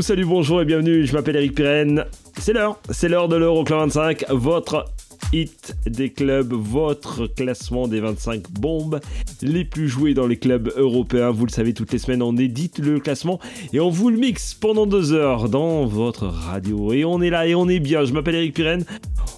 Salut, 0.00 0.26
bonjour 0.26 0.60
et 0.60 0.64
bienvenue, 0.64 1.06
je 1.06 1.12
m'appelle 1.14 1.36
Eric 1.36 1.54
Pirenne. 1.54 2.04
C'est 2.38 2.52
l'heure, 2.52 2.78
c'est 2.90 3.08
l'heure 3.08 3.28
de 3.28 3.36
l'Euroclub 3.36 3.78
25, 3.78 4.26
votre 4.30 4.84
hit 5.32 5.74
des 5.86 6.10
clubs, 6.10 6.52
votre 6.52 7.26
classement 7.26 7.88
des 7.88 8.00
25 8.00 8.50
bombes 8.50 9.00
les 9.42 9.64
plus 9.64 9.88
jouées 9.88 10.12
dans 10.12 10.26
les 10.26 10.36
clubs 10.36 10.70
européens. 10.76 11.30
Vous 11.30 11.46
le 11.46 11.50
savez, 11.50 11.72
toutes 11.72 11.92
les 11.92 11.98
semaines, 11.98 12.22
on 12.22 12.36
édite 12.36 12.78
le 12.78 13.00
classement 13.00 13.40
et 13.72 13.80
on 13.80 13.88
vous 13.88 14.10
le 14.10 14.18
mixe 14.18 14.54
pendant 14.54 14.86
deux 14.86 15.12
heures 15.12 15.48
dans 15.48 15.86
votre 15.86 16.26
radio. 16.26 16.92
Et 16.92 17.04
on 17.04 17.22
est 17.22 17.30
là 17.30 17.46
et 17.46 17.54
on 17.54 17.68
est 17.68 17.80
bien. 17.80 18.04
Je 18.04 18.12
m'appelle 18.12 18.34
Eric 18.34 18.54
Pirenne. 18.54 18.84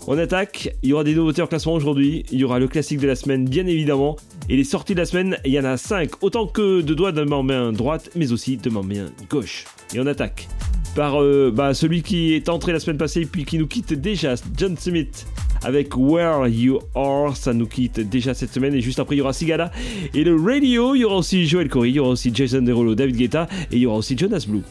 On 0.07 0.19
attaque. 0.19 0.75
Il 0.83 0.91
y 0.91 0.93
aura 0.93 1.05
des 1.05 1.15
nouveautés 1.15 1.43
en 1.43 1.47
classement 1.47 1.75
aujourd'hui. 1.75 2.25
Il 2.33 2.39
y 2.41 2.45
aura 2.45 2.59
le 2.59 2.69
classique 2.69 3.01
de 3.01 3.07
la 3.07 3.15
semaine, 3.15 3.45
bien 3.45 3.67
évidemment. 3.67 4.17
Et 4.49 4.57
les 4.57 4.65
sorties 4.65 4.95
de 4.95 5.01
la 5.01 5.07
semaine, 5.07 5.37
il 5.45 5.53
y 5.53 5.61
en 5.61 5.65
a 5.65 5.77
5. 5.77 6.23
Autant 6.23 6.47
que 6.47 6.81
de 6.81 6.95
doigts 6.95 7.13
de 7.13 7.23
ma 7.23 7.43
main 7.43 7.73
droite, 7.73 8.11
mais 8.17 8.33
aussi 8.33 8.57
de 8.57 8.71
ma 8.71 8.83
main 8.83 9.07
gauche. 9.31 9.65
Et 9.95 10.01
on 10.01 10.07
attaque 10.07 10.49
par 10.95 11.23
euh, 11.23 11.53
bah, 11.55 11.75
celui 11.75 12.03
qui 12.03 12.35
est 12.35 12.49
entré 12.49 12.73
la 12.73 12.81
semaine 12.81 12.99
passée 12.99 13.27
puis 13.31 13.45
qui 13.45 13.59
nous 13.59 13.67
quitte 13.67 13.93
déjà, 13.95 14.35
John 14.57 14.77
Smith 14.77 15.27
avec 15.65 15.97
Where 15.97 16.47
You 16.49 16.81
Are, 16.95 17.37
ça 17.37 17.53
nous 17.53 17.67
quitte 17.67 18.01
déjà 18.01 18.35
cette 18.35 18.53
semaine 18.53 18.75
et 18.75 18.81
juste 18.81 18.99
après 18.99 19.17
il 19.17 19.19
y 19.19 19.23
aura 19.23 19.33
Sigala 19.33 19.71
et 20.15 20.25
le 20.25 20.37
Radio, 20.37 20.95
il 20.95 21.01
y 21.01 21.05
aura 21.05 21.17
aussi 21.17 21.47
Joel 21.47 21.69
Corey, 21.69 21.91
il 21.91 21.97
y 21.97 22.01
aura 22.01 22.11
aussi 22.11 22.31
Jason 22.33 22.63
Derulo, 22.63 22.95
David 22.95 23.17
Guetta 23.17 23.49
et 23.71 23.77
il 23.77 23.81
y 23.81 23.87
aura 23.87 23.99
aussi 23.99 24.17
Jonas 24.17 24.45
Blue. 24.49 24.63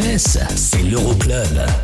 fesses, 0.00 0.38
c'est 0.56 0.82
l'Euroclub. 0.82 1.79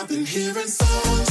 I've 0.00 0.08
been 0.08 0.24
hearing 0.24 0.66
songs. 0.66 1.29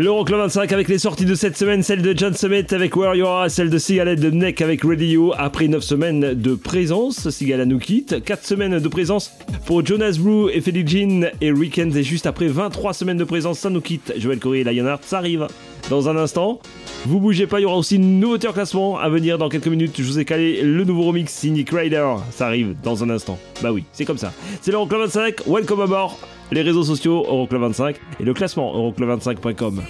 L'Euroclub 0.00 0.38
25 0.38 0.72
avec 0.72 0.88
les 0.88 0.96
sorties 0.96 1.26
de 1.26 1.34
cette 1.34 1.58
semaine, 1.58 1.82
celle 1.82 2.00
de 2.00 2.16
John 2.16 2.32
Summit 2.32 2.64
avec 2.70 2.96
Where 2.96 3.50
celle 3.50 3.68
de 3.68 3.76
Sigalette 3.76 4.18
de 4.18 4.30
Neck 4.30 4.62
avec 4.62 4.82
Radio 4.82 5.34
Après 5.36 5.68
9 5.68 5.84
semaines 5.84 6.32
de 6.32 6.54
présence, 6.54 7.28
Sigala 7.28 7.66
nous 7.66 7.78
quitte. 7.78 8.24
4 8.24 8.46
semaines 8.46 8.78
de 8.78 8.88
présence 8.88 9.30
pour 9.66 9.84
Jonas 9.84 10.16
Brew 10.18 10.48
et 10.54 10.62
Feli 10.62 10.86
Jean 10.86 11.28
et 11.42 11.52
Weekends. 11.52 11.90
Et 11.90 12.02
juste 12.02 12.24
après 12.24 12.46
23 12.46 12.94
semaines 12.94 13.18
de 13.18 13.24
présence, 13.24 13.58
ça 13.58 13.68
nous 13.68 13.82
quitte. 13.82 14.14
Joël 14.16 14.38
Corey 14.38 14.60
et 14.60 14.64
Lionheart, 14.64 15.04
ça 15.04 15.18
arrive 15.18 15.48
dans 15.90 16.08
un 16.08 16.16
instant. 16.16 16.60
Vous 17.04 17.20
bougez 17.20 17.46
pas, 17.46 17.60
il 17.60 17.64
y 17.64 17.66
aura 17.66 17.76
aussi 17.76 17.96
une 17.96 18.20
nouveauté 18.20 18.48
en 18.48 18.54
classement 18.54 18.98
à 18.98 19.10
venir 19.10 19.36
dans 19.36 19.50
quelques 19.50 19.66
minutes. 19.66 19.96
Je 19.98 20.04
vous 20.04 20.18
ai 20.18 20.24
calé 20.24 20.62
le 20.62 20.84
nouveau 20.84 21.02
remix 21.02 21.30
signé 21.30 21.64
Crider. 21.64 22.06
Ça 22.30 22.46
arrive 22.46 22.74
dans 22.82 23.04
un 23.04 23.10
instant. 23.10 23.38
Bah 23.62 23.70
oui, 23.70 23.84
c'est 23.92 24.06
comme 24.06 24.16
ça. 24.16 24.32
C'est 24.62 24.70
le 24.70 24.76
l'Euroclub 24.76 25.00
25, 25.00 25.46
welcome 25.46 25.82
aboard 25.82 26.12
les 26.50 26.62
réseaux 26.62 26.84
sociaux 26.84 27.24
Euroclub25 27.28 27.96
et 28.20 28.24
le 28.24 28.34
classement 28.34 28.74
euroclub25.com. 28.76 29.82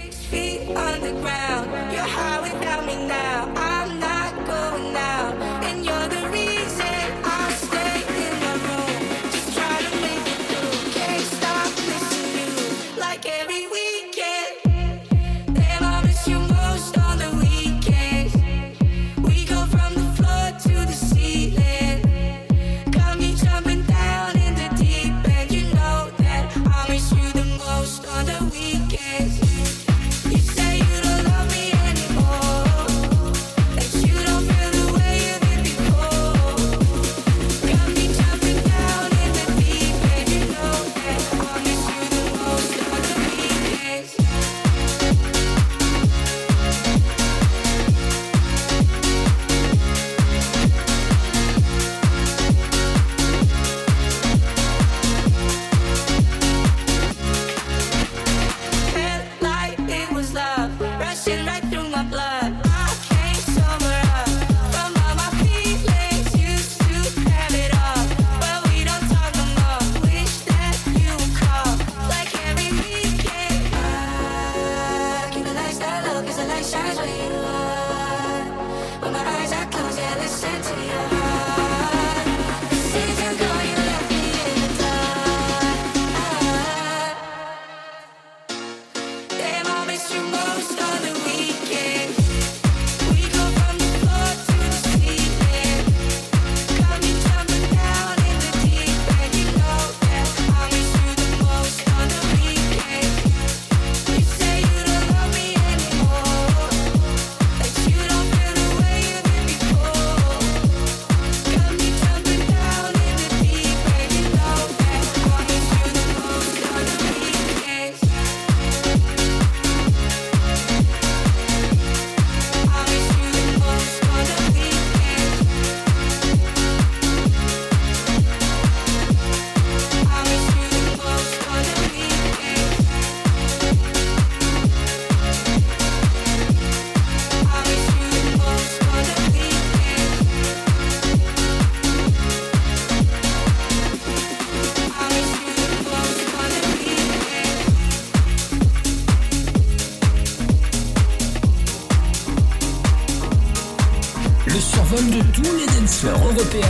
别 156.51 156.61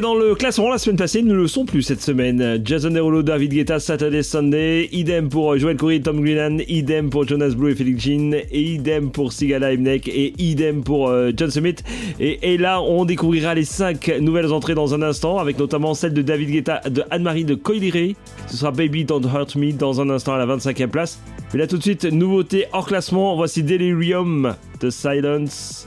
Dans 0.00 0.14
le 0.16 0.34
classement 0.34 0.70
la 0.70 0.78
semaine 0.78 0.96
passée, 0.96 1.20
ils 1.20 1.26
ne 1.26 1.34
le 1.34 1.46
sont 1.46 1.66
plus 1.66 1.82
cette 1.82 2.00
semaine. 2.00 2.60
Jason 2.64 2.90
Derulo, 2.90 3.22
David 3.22 3.52
Guetta, 3.52 3.78
Saturday 3.78 4.22
Sunday, 4.22 4.88
idem 4.92 5.28
pour 5.28 5.56
Joel 5.56 5.76
Corey, 5.76 6.00
Tom 6.00 6.20
Greenan, 6.20 6.58
idem 6.66 7.10
pour 7.10 7.28
Jonas 7.28 7.50
Blue 7.50 7.70
et 7.70 7.74
Felix 7.74 8.02
Jean, 8.02 8.34
idem 8.50 9.10
pour 9.10 9.32
Sigala 9.32 9.72
Imnek, 9.72 10.08
et 10.08 10.32
idem 10.38 10.82
pour 10.82 11.08
euh, 11.08 11.30
John 11.36 11.50
Summit. 11.50 11.76
Et, 12.18 12.54
et 12.54 12.58
là, 12.58 12.82
on 12.82 13.04
découvrira 13.04 13.54
les 13.54 13.64
5 13.64 14.18
nouvelles 14.20 14.52
entrées 14.52 14.74
dans 14.74 14.94
un 14.94 15.02
instant, 15.02 15.38
avec 15.38 15.58
notamment 15.58 15.94
celle 15.94 16.12
de 16.12 16.22
David 16.22 16.50
Guetta, 16.50 16.80
de 16.88 17.04
Anne-Marie 17.10 17.44
de 17.44 17.54
Coiliré. 17.54 18.16
Ce 18.48 18.56
sera 18.56 18.72
Baby 18.72 19.04
Don't 19.04 19.24
Hurt 19.24 19.54
Me 19.54 19.72
dans 19.72 20.00
un 20.00 20.10
instant 20.10 20.34
à 20.34 20.38
la 20.38 20.46
25e 20.46 20.88
place. 20.88 21.20
Mais 21.52 21.60
là 21.60 21.66
tout 21.66 21.78
de 21.78 21.82
suite, 21.82 22.04
nouveauté 22.04 22.66
hors 22.72 22.86
classement, 22.86 23.36
voici 23.36 23.62
Delirium 23.62 24.54
de 24.80 24.90
Silence. 24.90 25.86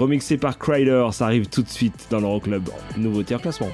Remixé 0.00 0.38
par 0.38 0.58
Kryder, 0.58 1.08
ça 1.12 1.26
arrive 1.26 1.48
tout 1.50 1.60
de 1.60 1.68
suite 1.68 2.06
dans 2.08 2.20
l'Euroclub. 2.20 2.70
Nouveauté 2.96 3.34
hors 3.34 3.42
classement. 3.42 3.68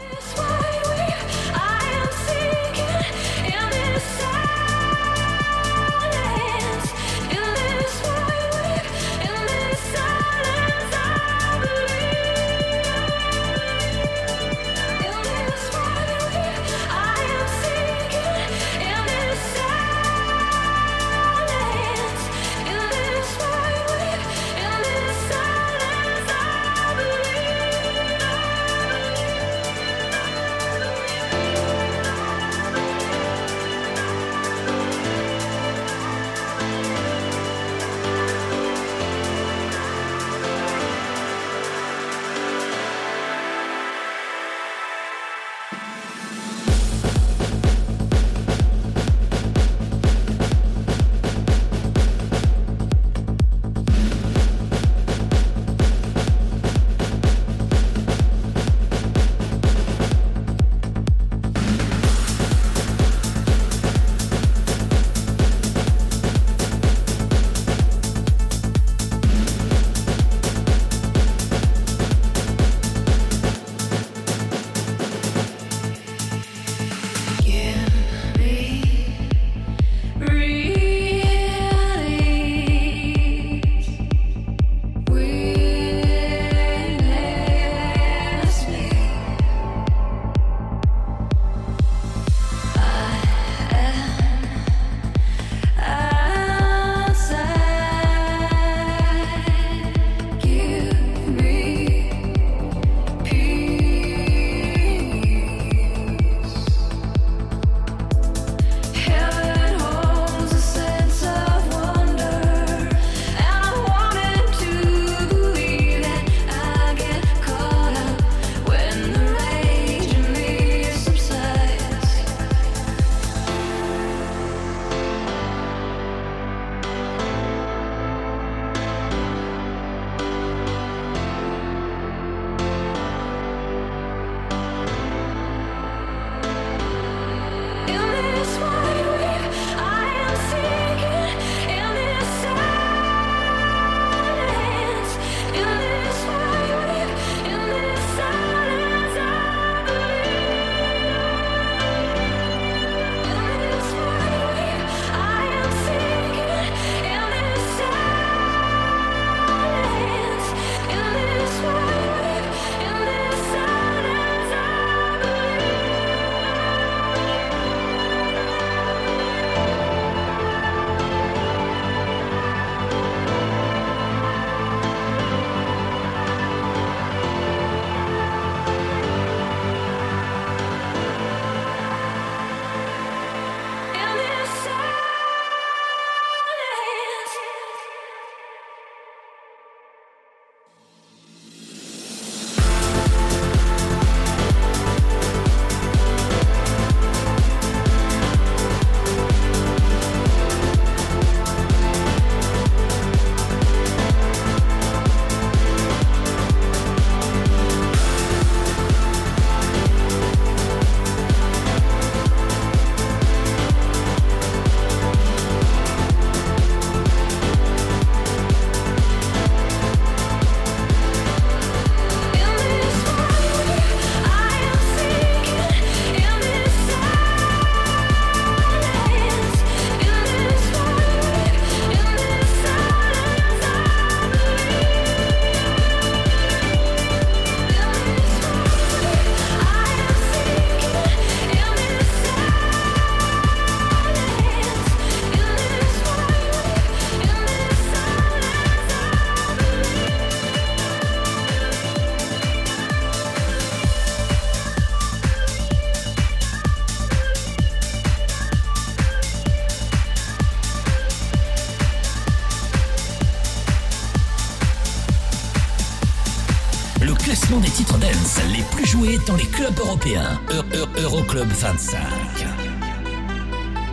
Joués 268.97 269.19
dans 269.27 269.37
les 269.37 269.47
clubs 269.47 269.79
européens. 269.79 270.41
Eu- 270.51 270.77
Eu- 270.77 271.03
Euroclub 271.03 271.49
25. 271.49 271.99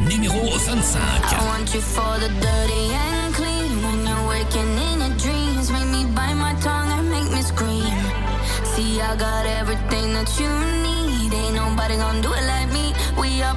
Numéro 0.02 0.50
25. 0.58 1.00
I 1.32 1.46
want 1.46 1.74
you 1.74 1.82
for 1.82 2.20
the 2.20 2.30
dirty 2.39 2.94
and 2.94 3.34
clean. 3.34 3.82
When 3.84 4.06
you're 4.08 4.28
waking 4.28 4.78
in 4.78 5.00
your 5.00 5.16
dreams, 5.18 5.70
make 5.72 5.86
me 5.88 6.06
bite 6.06 6.36
my 6.36 6.54
tongue 6.62 6.92
and 6.98 7.10
make 7.10 7.30
me 7.32 7.42
scream. 7.42 7.94
See, 8.76 9.02
I 9.02 9.16
got 9.16 9.46
everything 9.46 10.13
that 10.13 10.30
you 10.39 10.50
need. 10.84 11.34
Ain't 11.34 11.56
nobody 11.56 11.96
gonna 11.98 12.22
do 12.22 12.32
it 12.34 12.46
like 12.48 12.72
me. 12.74 12.94
We 13.18 13.42
are 13.44 13.56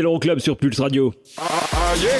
C'est 0.00 0.04
l'Euroclub 0.04 0.38
sur 0.38 0.56
Pulse 0.56 0.80
Radio. 0.80 1.12
Euroclub. 1.36 2.10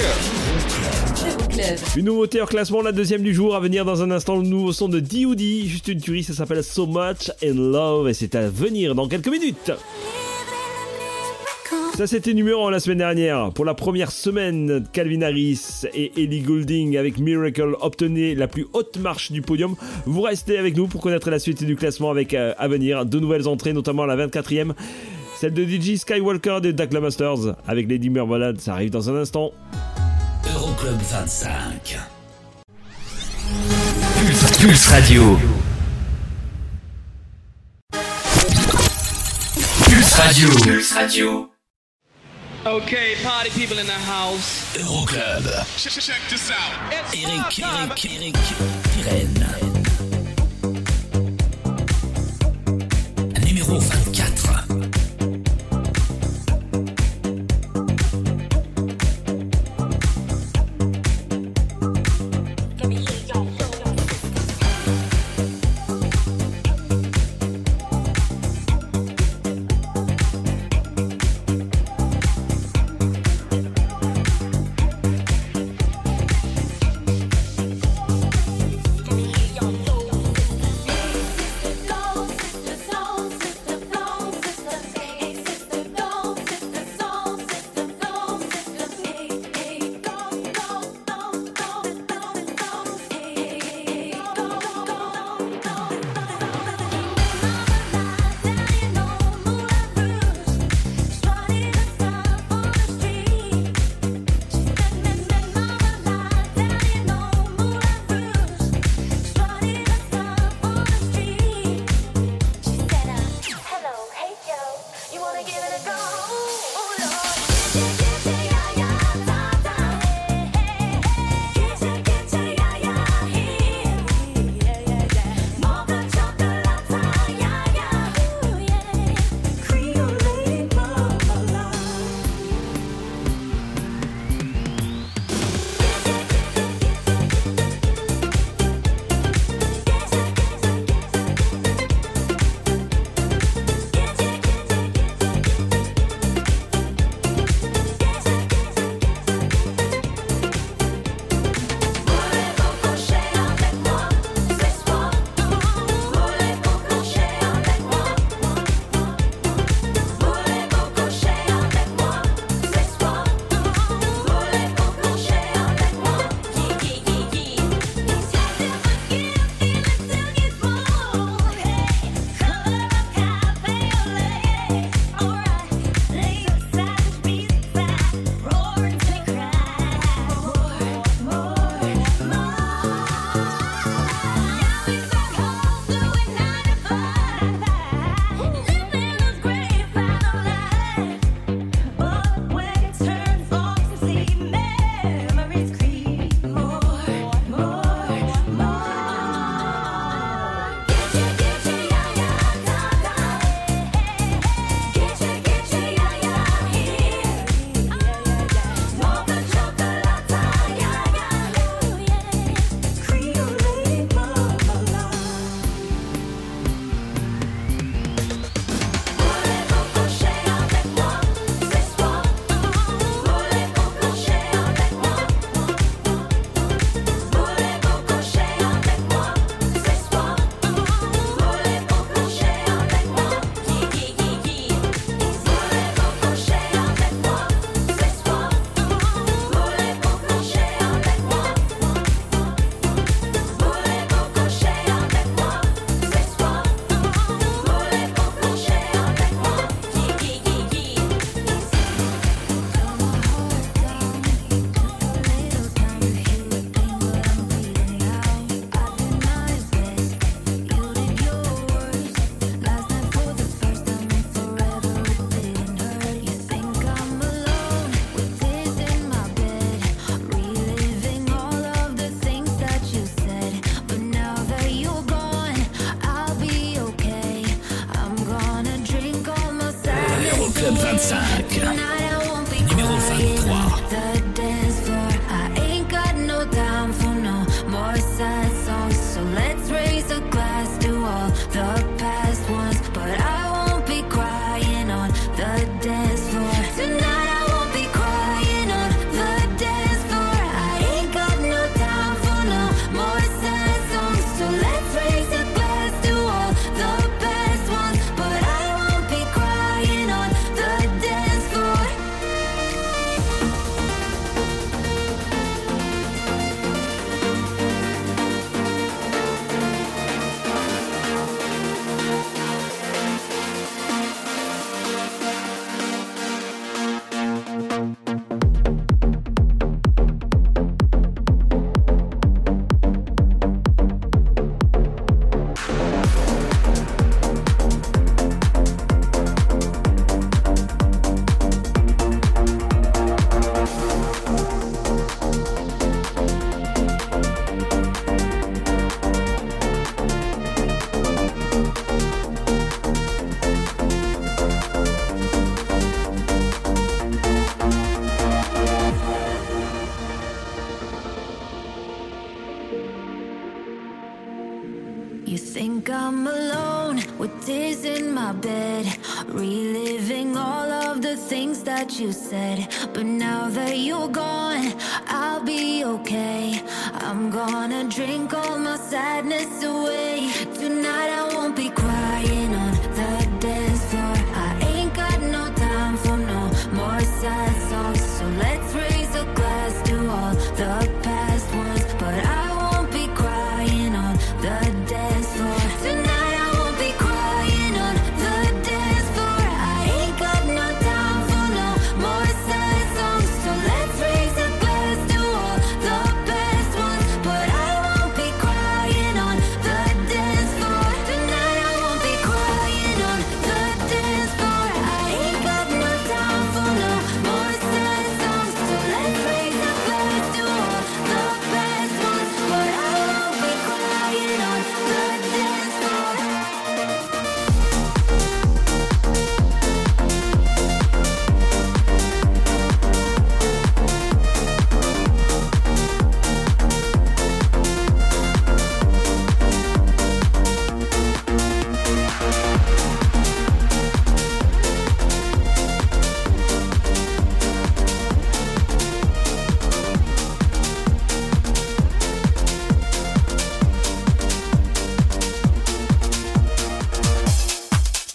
Une 1.97 2.05
nouveauté 2.05 2.43
en 2.43 2.45
classement, 2.45 2.83
la 2.83 2.93
deuxième 2.93 3.23
du 3.23 3.33
jour, 3.33 3.57
à 3.57 3.61
venir 3.61 3.87
dans 3.87 4.03
un 4.03 4.11
instant, 4.11 4.37
le 4.37 4.43
nouveau 4.43 4.73
son 4.73 4.91
de 4.91 5.01
D.O.D. 5.01 5.63
Juste 5.65 5.89
une 5.89 5.99
tuerie, 5.99 6.23
ça 6.23 6.35
s'appelle 6.35 6.63
So 6.63 6.87
Much 6.87 7.31
in 7.43 7.55
Love 7.55 8.11
et 8.11 8.13
c'est 8.13 8.35
à 8.35 8.51
venir 8.51 8.95
dans 8.95 9.09
quelques 9.09 9.29
minutes. 9.29 9.73
Ça 11.97 12.07
c'était 12.07 12.35
numéro 12.35 12.67
1 12.67 12.71
la 12.71 12.81
semaine 12.81 12.99
dernière. 12.99 13.51
Pour 13.55 13.65
la 13.65 13.73
première 13.73 14.11
semaine, 14.11 14.85
Calvin 14.93 15.23
Harris 15.23 15.87
et 15.95 16.13
Ellie 16.23 16.43
Goulding 16.43 16.99
avec 16.99 17.19
Miracle 17.19 17.77
obtenaient 17.81 18.35
la 18.35 18.47
plus 18.47 18.67
haute 18.75 18.99
marche 18.99 19.33
du 19.33 19.41
podium. 19.41 19.75
Vous 20.05 20.21
restez 20.21 20.59
avec 20.59 20.77
nous 20.77 20.87
pour 20.87 21.01
connaître 21.01 21.31
la 21.31 21.39
suite 21.39 21.65
du 21.65 21.77
classement 21.77 22.11
avec 22.11 22.35
euh, 22.35 22.53
à 22.59 22.69
venir 22.69 23.07
deux 23.07 23.21
nouvelles 23.21 23.49
entrées, 23.49 23.73
notamment 23.73 24.05
la 24.05 24.27
24e. 24.27 24.75
Celle 25.41 25.55
de 25.55 25.65
DJ 25.65 25.97
Skywalker 25.97 26.59
des 26.61 26.75
Dakla 26.75 27.01
Masters 27.01 27.57
avec 27.67 27.89
Lady 27.89 28.11
Mermelade, 28.11 28.61
ça 28.61 28.75
arrive 28.75 28.91
dans 28.91 29.09
un 29.09 29.17
instant. 29.17 29.53
Euroclub 30.55 31.01
25. 31.01 31.99
Pulse, 34.19 34.59
Pulse 34.59 34.89
Radio. 34.89 35.39
Pulse 39.87 40.13
Radio. 40.13 40.49
Pulse 40.63 40.93
Radio. 40.93 41.51
Okay, 42.67 43.15
party 43.25 43.49
people 43.59 43.79
in 43.79 43.87
the 43.87 43.93
house. 43.93 44.77
Euroclub. 44.77 45.45
Check 45.79 46.21
this 46.29 46.51
out. 46.51 46.93
It's 46.93 47.15
Eric. 47.15 47.59
Eric, 47.59 48.05
Eric, 48.05 48.35
Pirenne. 48.93 49.90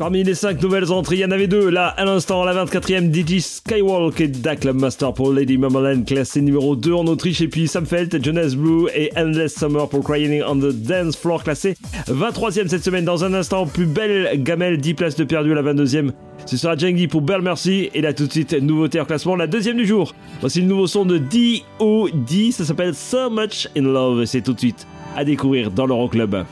Parmi 0.05 0.23
les 0.23 0.35
5 0.35 0.61
nouvelles 0.61 0.91
entrées, 0.91 1.15
il 1.15 1.21
y 1.21 1.25
en 1.25 1.31
avait 1.31 1.47
deux. 1.47 1.67
Là, 1.67 1.87
à 1.87 2.05
l'instant, 2.05 2.43
la 2.43 2.53
24e, 2.63 3.11
DJ 3.11 3.39
Skywalk 3.39 4.21
et 4.21 4.27
Da 4.27 4.55
Club 4.55 4.79
Master 4.79 5.11
pour 5.15 5.33
Lady 5.33 5.57
Mamaland, 5.57 6.03
classé 6.03 6.41
numéro 6.41 6.75
2 6.75 6.93
en 6.93 7.07
Autriche. 7.07 7.41
Et 7.41 7.47
puis 7.47 7.67
Sam 7.67 7.87
Felt, 7.87 8.23
Jonas 8.23 8.53
Blue 8.55 8.87
et 8.93 9.09
Endless 9.17 9.55
Summer 9.55 9.89
pour 9.89 10.03
Crying 10.03 10.43
on 10.47 10.57
the 10.57 10.71
Dance 10.71 11.17
Floor, 11.17 11.43
classé 11.43 11.75
23e 12.07 12.67
cette 12.67 12.83
semaine. 12.83 13.03
Dans 13.03 13.23
un 13.23 13.33
instant, 13.33 13.65
plus 13.65 13.87
belle 13.87 14.43
gamelle, 14.43 14.77
10 14.77 14.93
places 14.93 15.15
de 15.15 15.23
perdu 15.23 15.53
à 15.53 15.55
la 15.55 15.73
22e. 15.73 16.11
Ce 16.45 16.55
sera 16.55 16.77
Jengi 16.77 17.07
pour 17.07 17.21
Belle 17.21 17.41
Mercy. 17.41 17.89
Et 17.95 18.01
là, 18.01 18.13
tout 18.13 18.27
de 18.27 18.31
suite, 18.31 18.53
nouveauté 18.53 18.99
en 18.99 19.05
classement, 19.05 19.35
la 19.35 19.47
deuxième 19.47 19.77
du 19.77 19.87
jour. 19.87 20.13
Voici 20.39 20.61
le 20.61 20.67
nouveau 20.67 20.85
son 20.85 21.05
de 21.05 21.17
D.O.D. 21.17 22.51
Ça 22.51 22.63
s'appelle 22.63 22.93
So 22.93 23.31
Much 23.31 23.67
in 23.75 23.81
Love. 23.81 24.25
C'est 24.25 24.41
tout 24.41 24.53
de 24.53 24.59
suite 24.59 24.85
à 25.15 25.25
découvrir 25.25 25.71
dans 25.71 25.87
l'Euroclub. 25.87 26.29
Club. 26.29 26.45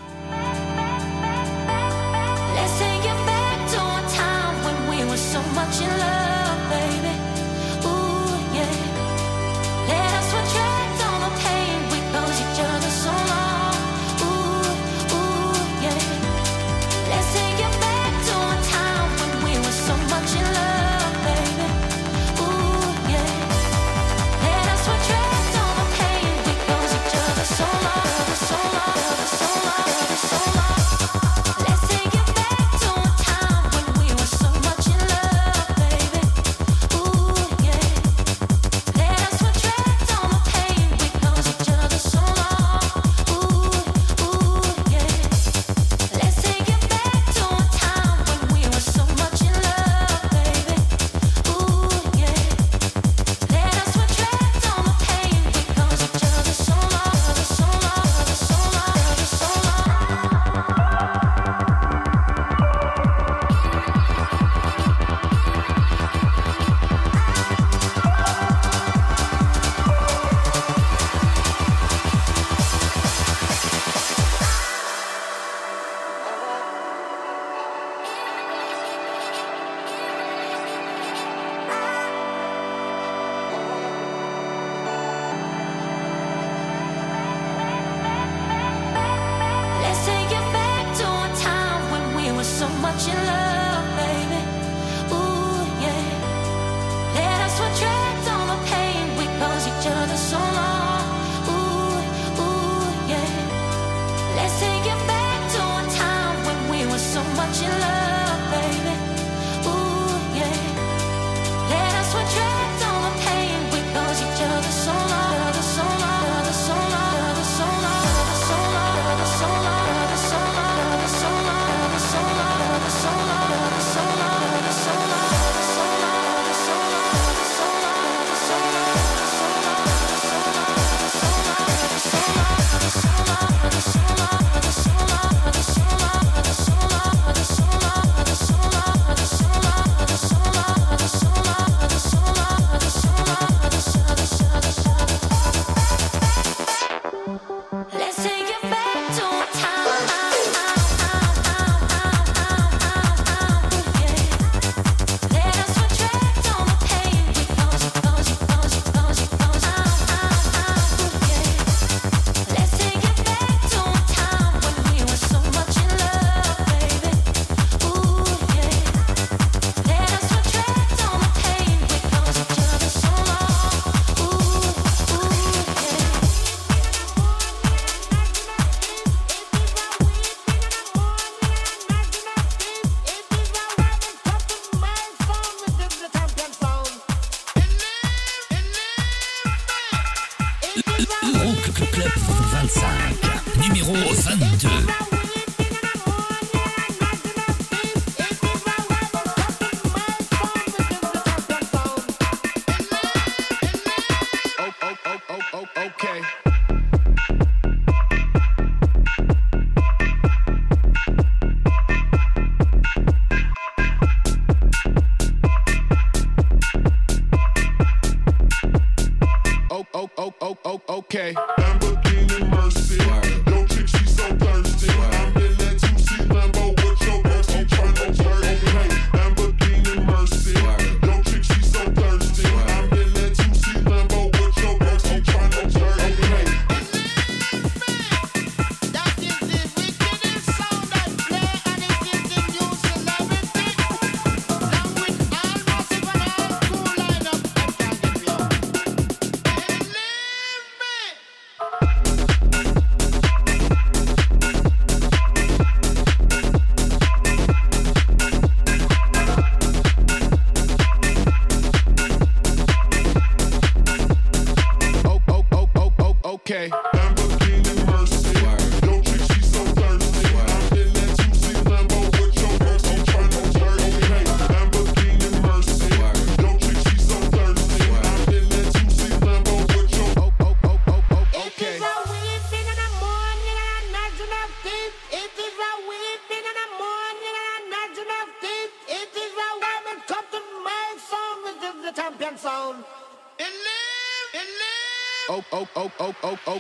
Rock 191.34 191.74
Club 191.92 192.12
25, 192.52 193.68
numéro 193.68 193.94
22. 194.14 195.13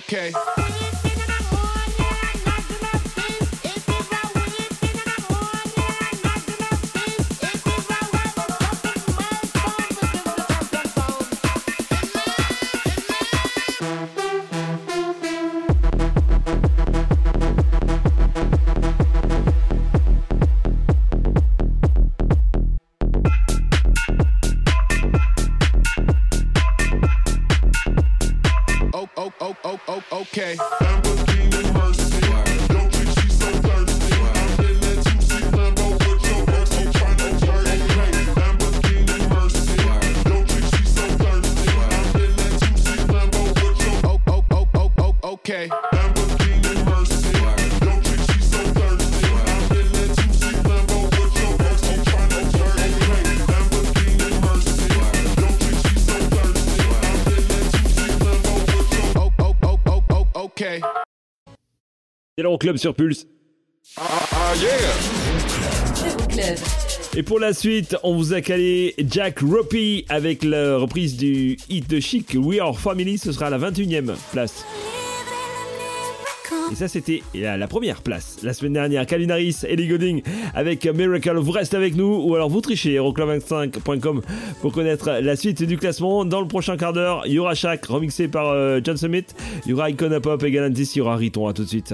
Okay. 0.07 0.31
l'Euroclub 62.43 62.77
sur 62.77 62.93
Pulse. 62.93 63.27
Euroclub. 65.97 66.57
Et 67.15 67.21
pour 67.23 67.39
la 67.39 67.53
suite, 67.53 67.95
on 68.03 68.15
vous 68.15 68.33
a 68.33 68.41
calé 68.41 68.95
Jack 68.97 69.39
Ruppy 69.39 70.05
avec 70.09 70.43
la 70.43 70.77
reprise 70.77 71.15
du 71.15 71.57
hit 71.69 71.87
de 71.87 71.99
Chic, 71.99 72.35
We 72.35 72.59
Are 72.59 72.77
Family, 72.77 73.19
ce 73.19 73.31
sera 73.31 73.47
à 73.47 73.49
la 73.51 73.59
21e 73.59 74.15
place. 74.31 74.65
Et 76.71 76.75
ça, 76.75 76.87
c'était 76.87 77.21
la, 77.35 77.67
première 77.67 78.01
place. 78.01 78.39
La 78.41 78.51
semaine 78.53 78.73
dernière, 78.73 79.05
Calvin 79.05 79.29
Harris, 79.29 79.57
Ellie 79.67 79.87
Golding 79.87 80.23
avec 80.55 80.87
Miracle. 80.87 81.37
Vous 81.37 81.51
restez 81.51 81.77
avec 81.77 81.95
nous 81.95 82.23
ou 82.25 82.33
alors 82.33 82.49
vous 82.49 82.61
trichez 82.61 82.97
euroclub25.com 82.97 84.21
pour 84.61 84.71
connaître 84.71 85.11
la 85.21 85.35
suite 85.35 85.61
du 85.61 85.77
classement. 85.77 86.25
Dans 86.25 86.41
le 86.41 86.47
prochain 86.47 86.77
quart 86.77 86.93
d'heure, 86.93 87.23
il 87.27 87.33
y 87.33 87.39
aura 87.39 87.53
Shaq 87.53 87.85
remixé 87.85 88.27
par 88.27 88.49
euh, 88.49 88.79
John 88.83 88.97
Summit. 88.97 89.25
Il 89.65 89.71
y 89.71 89.73
aura 89.73 89.91
Icona 89.91 90.19
Pop 90.19 90.41
et 90.43 90.49
Galantis, 90.51 90.93
il 90.95 90.97
y 90.97 91.01
aura 91.01 91.15
Riton. 91.15 91.47
À 91.47 91.53
tout 91.53 91.63
de 91.63 91.69
suite. 91.69 91.93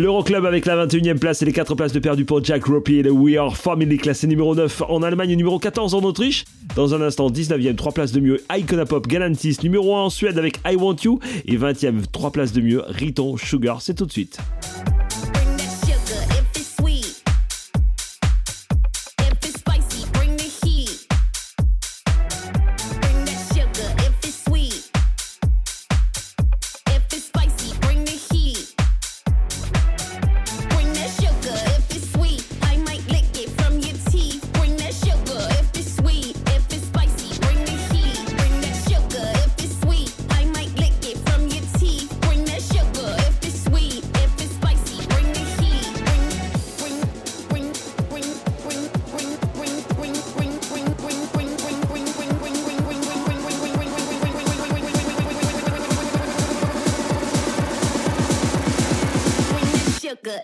L'Euroclub 0.00 0.46
avec 0.46 0.64
la 0.64 0.86
21e 0.86 1.18
place 1.18 1.42
et 1.42 1.44
les 1.44 1.52
4 1.52 1.74
places 1.74 1.92
de 1.92 1.98
perdu 1.98 2.24
pour 2.24 2.42
Jack 2.42 2.64
Ropey 2.64 2.94
et 2.94 3.02
le 3.02 3.10
We 3.10 3.36
Are 3.36 3.54
Family 3.54 3.98
classé 3.98 4.26
numéro 4.26 4.54
9 4.54 4.84
en 4.88 5.02
Allemagne 5.02 5.32
et 5.32 5.36
numéro 5.36 5.58
14 5.58 5.94
en 5.94 6.00
Autriche. 6.00 6.46
Dans 6.74 6.94
un 6.94 7.02
instant, 7.02 7.28
19e, 7.28 7.74
3 7.74 7.92
places 7.92 8.12
de 8.12 8.20
mieux, 8.20 8.40
Icona 8.50 8.86
Pop 8.86 9.06
Galantis, 9.06 9.58
numéro 9.62 9.94
1 9.94 10.04
en 10.04 10.08
Suède 10.08 10.38
avec 10.38 10.58
I 10.66 10.76
Want 10.76 10.96
You 11.04 11.18
et 11.44 11.58
20e, 11.58 12.06
3 12.10 12.30
places 12.30 12.54
de 12.54 12.62
mieux, 12.62 12.82
Riton 12.86 13.36
Sugar, 13.36 13.82
c'est 13.82 13.92
tout 13.92 14.06
de 14.06 14.12
suite. 14.12 14.38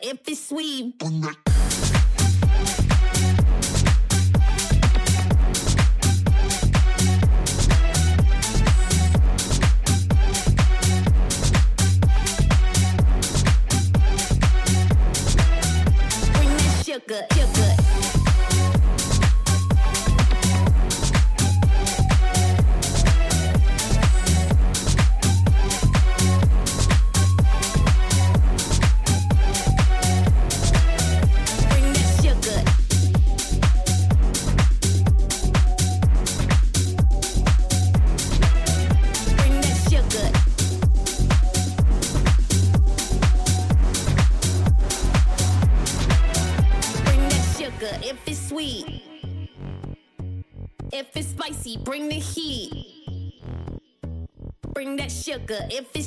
if 0.02 0.28
it's 0.28 0.48
sweet. 0.48 0.94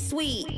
sweet. 0.09 0.48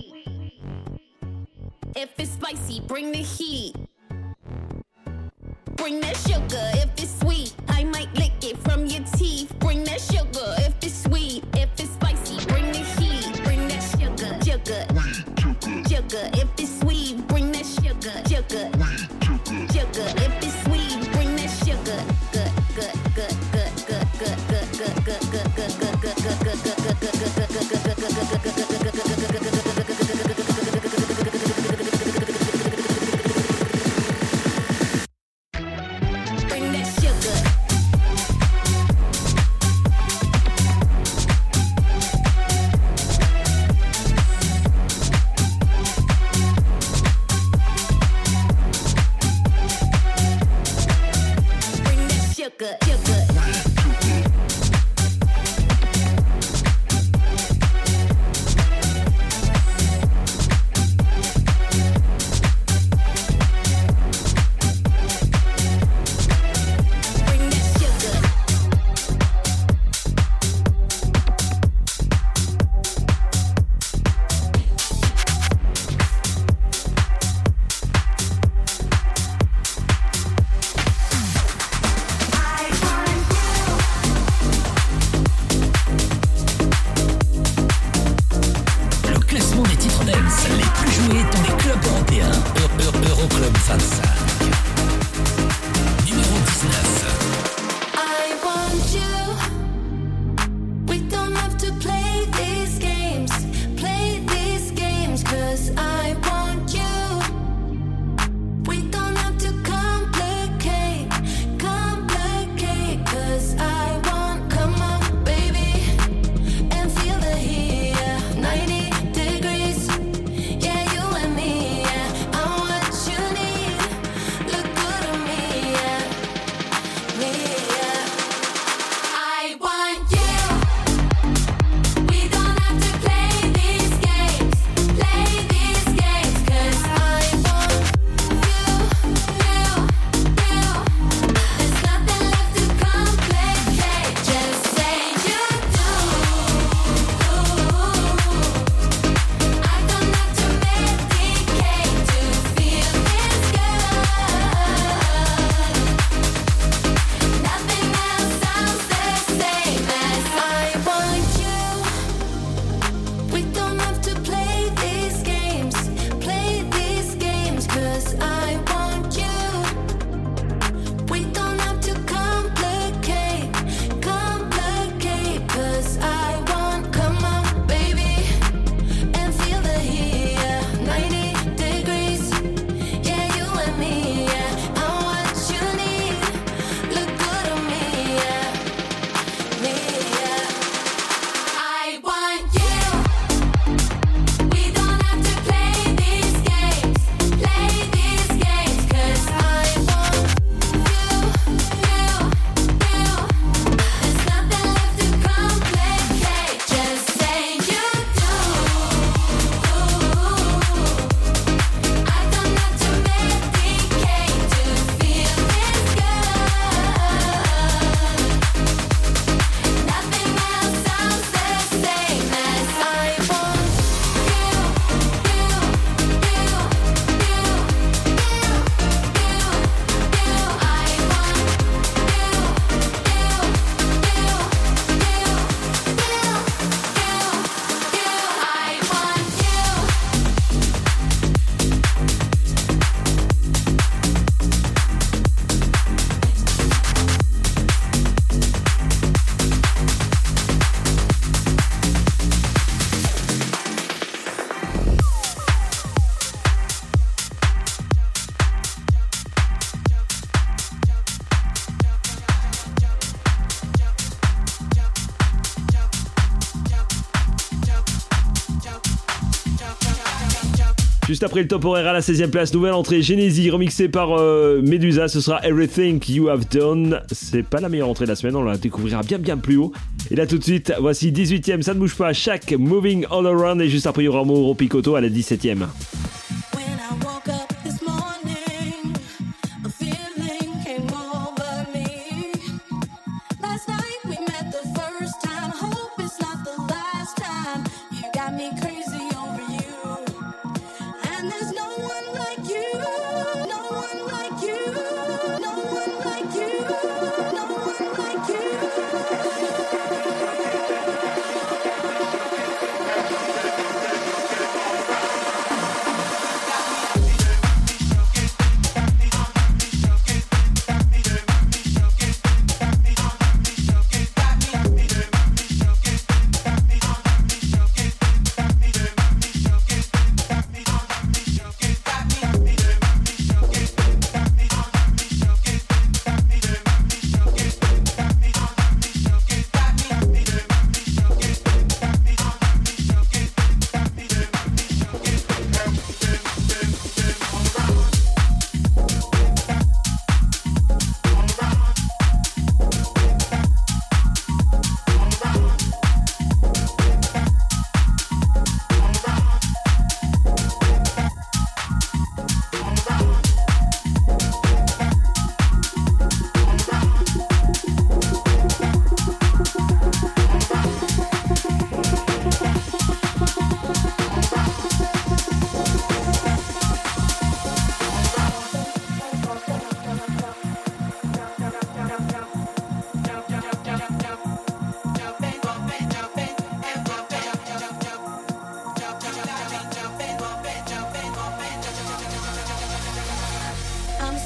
Après 271.24 271.42
le 271.42 271.48
top 271.48 271.66
horaire 271.66 271.88
à 271.88 271.94
la 271.94 272.02
16 272.02 272.24
e 272.24 272.28
place, 272.28 272.54
nouvelle 272.54 272.74
entrée 272.74 273.04
Genesis 273.04 273.52
remixée 273.52 273.90
par 273.90 274.20
euh, 274.20 274.62
Medusa. 274.64 275.08
Ce 275.08 275.22
sera 275.22 275.46
Everything 275.46 276.02
You 276.10 276.30
Have 276.30 276.48
Done. 276.52 277.02
C'est 277.12 277.44
pas 277.44 277.60
la 277.60 277.70
meilleure 277.70 277.90
entrée 277.90 278.06
de 278.06 278.10
la 278.10 278.16
semaine, 278.16 278.36
on 278.36 278.44
la 278.44 278.58
découvrira 278.58 279.04
bien 279.04 279.20
bien 279.20 279.38
plus 279.38 279.58
haut. 279.58 279.72
Et 280.10 280.16
là 280.16 280.26
tout 280.26 280.40
de 280.40 280.44
suite, 280.44 280.74
voici 280.80 281.12
18 281.12 281.50
e 281.50 281.62
ça 281.62 281.74
ne 281.74 281.80
bouge 281.80 281.96
pas. 281.96 282.12
Chaque 282.14 282.54
Moving 282.54 283.06
All 283.12 283.28
Around. 283.28 283.62
Et 283.62 283.70
juste 283.70 283.86
après, 283.86 284.04
il 284.04 284.06
y 284.06 284.10
aura 284.10 284.24
Mauro 284.24 284.56
Picotto 284.56 284.96
à 284.96 285.02
la 285.02 285.10
17 285.10 285.46
e 285.46 285.56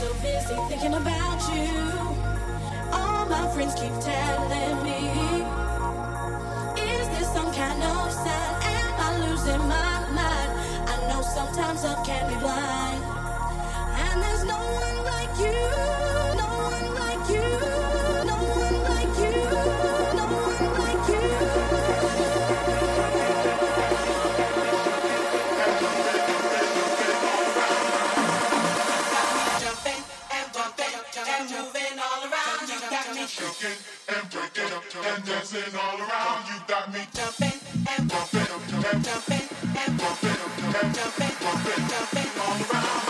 so 0.05 0.13
busy 0.21 0.55
thinking 0.69 0.93
about 0.93 1.39
you. 1.53 1.73
All 2.93 3.25
my 3.25 3.47
friends 3.53 3.73
keep 3.73 3.95
telling 3.99 4.77
me, 4.83 5.01
Is 6.77 7.07
this 7.13 7.27
some 7.33 7.51
kind 7.51 7.81
of 7.81 8.11
sign? 8.11 8.53
Am 8.77 8.93
I 9.05 9.09
losing 9.25 9.63
my 9.75 9.93
mind? 10.19 10.51
I 10.93 10.95
know 11.09 11.21
sometimes 11.21 11.83
I 11.83 11.95
can 12.05 12.23
be 12.31 12.37
blind. 12.39 13.03
And 14.03 14.21
there's 14.21 14.43
no 14.43 14.59
one 14.85 14.97
like 15.11 15.33
you. 15.39 16.34
and 35.07 35.23
dancing 35.25 35.75
all 35.77 35.97
around. 35.99 36.45
You 36.49 36.57
got 36.67 36.91
me 36.91 37.01
jumping 37.13 37.59
and 37.97 38.09
bumping, 38.09 38.47
jumping 38.81 39.47
and 39.77 39.97
bumping, 39.97 40.39
jumping 40.73 41.35
and 41.45 41.89
jumping 41.89 42.29
all 42.41 42.57
around. 42.71 43.04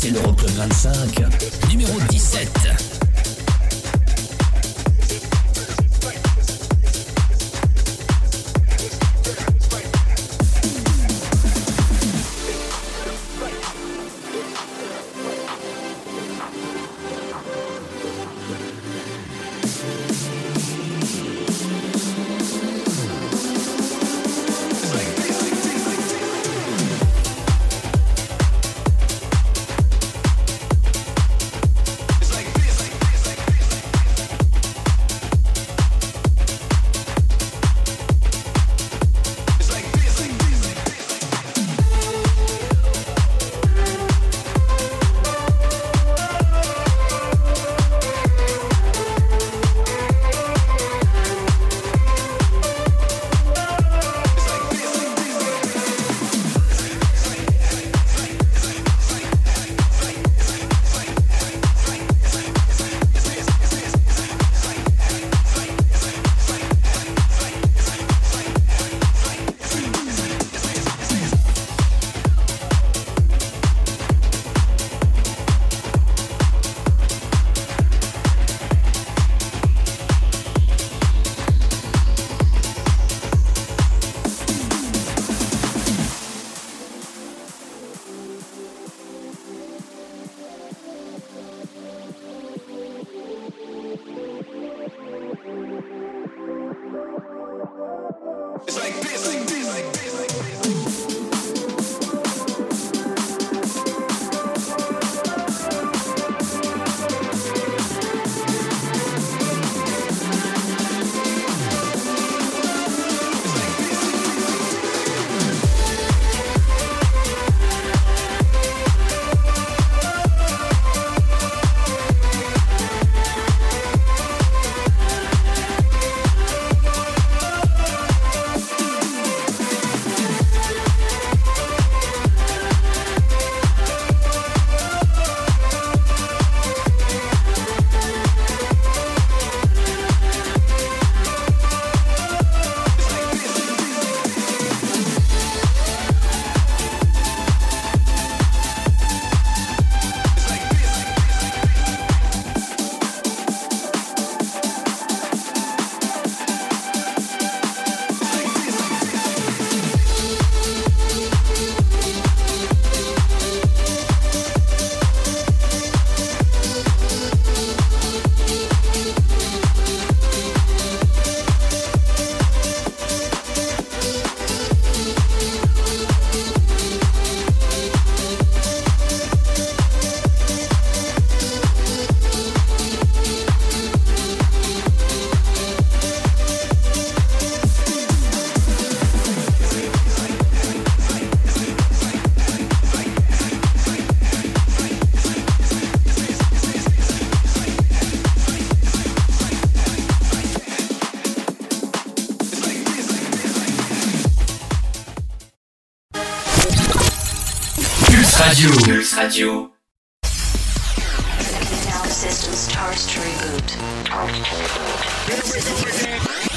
C'est 0.00 0.10
l'Euroclub 0.10 0.50
25, 0.52 1.19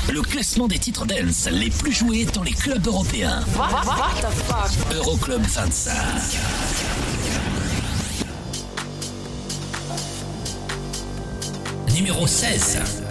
Le 0.09 0.21
classement 0.21 0.69
des 0.69 0.79
titres 0.79 1.05
dance 1.05 1.49
les 1.51 1.69
plus 1.69 1.91
joués 1.91 2.23
dans 2.33 2.43
les 2.43 2.53
clubs 2.53 2.87
européens. 2.87 3.43
Euroclub 4.95 5.41
25. 5.41 5.91
Numéro 11.93 12.25
16. 12.25 13.02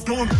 was 0.00 0.28
gone. 0.28 0.39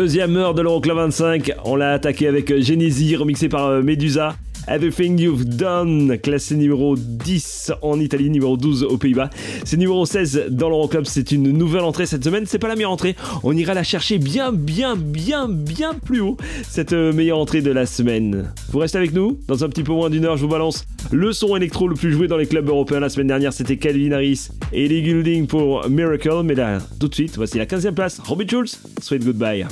Deuxième 0.00 0.34
heure 0.38 0.54
de 0.54 0.62
l'Euroclub 0.62 0.96
25, 0.96 1.52
on 1.66 1.76
l'a 1.76 1.92
attaqué 1.92 2.26
avec 2.26 2.58
Genesis, 2.62 3.16
remixé 3.16 3.50
par 3.50 3.66
euh, 3.66 3.82
Medusa. 3.82 4.34
Everything 4.66 5.18
You've 5.20 5.44
Done, 5.44 6.16
classé 6.22 6.54
numéro 6.54 6.96
10 6.96 7.72
en 7.82 8.00
Italie, 8.00 8.30
numéro 8.30 8.56
12 8.56 8.84
aux 8.84 8.96
Pays-Bas. 8.96 9.28
C'est 9.64 9.76
numéro 9.76 10.06
16 10.06 10.46
dans 10.52 10.70
l'Euroclub, 10.70 11.04
c'est 11.04 11.32
une 11.32 11.50
nouvelle 11.52 11.82
entrée 11.82 12.06
cette 12.06 12.24
semaine. 12.24 12.44
C'est 12.46 12.58
pas 12.58 12.68
la 12.68 12.76
meilleure 12.76 12.92
entrée, 12.92 13.14
on 13.42 13.54
ira 13.54 13.74
la 13.74 13.82
chercher 13.82 14.16
bien, 14.16 14.52
bien, 14.52 14.96
bien, 14.96 15.48
bien 15.50 15.92
plus 15.92 16.20
haut, 16.20 16.38
cette 16.66 16.94
euh, 16.94 17.12
meilleure 17.12 17.38
entrée 17.38 17.60
de 17.60 17.70
la 17.70 17.84
semaine. 17.84 18.54
Vous 18.70 18.78
restez 18.78 18.96
avec 18.96 19.12
nous, 19.12 19.38
dans 19.48 19.64
un 19.64 19.68
petit 19.68 19.82
peu 19.82 19.92
moins 19.92 20.08
d'une 20.08 20.24
heure, 20.24 20.38
je 20.38 20.42
vous 20.42 20.48
balance 20.48 20.86
le 21.12 21.32
son 21.32 21.56
électro 21.56 21.88
le 21.88 21.94
plus 21.94 22.12
joué 22.12 22.28
dans 22.28 22.36
les 22.36 22.46
clubs 22.46 22.68
européens 22.68 23.00
la 23.00 23.08
semaine 23.08 23.26
dernière. 23.26 23.52
C'était 23.52 23.76
Calvin 23.76 24.12
Harris 24.12 24.48
et 24.72 24.84
Ellie 24.84 25.02
Goulding 25.02 25.46
pour 25.46 25.88
Miracle. 25.88 26.42
Mais 26.44 26.54
là, 26.54 26.78
tout 27.00 27.08
de 27.08 27.14
suite, 27.14 27.36
voici 27.36 27.58
la 27.58 27.66
15e 27.66 27.94
place. 27.94 28.20
Robbie 28.24 28.48
Schulz, 28.48 28.80
Sweet 29.00 29.24
Goodbye. 29.24 29.66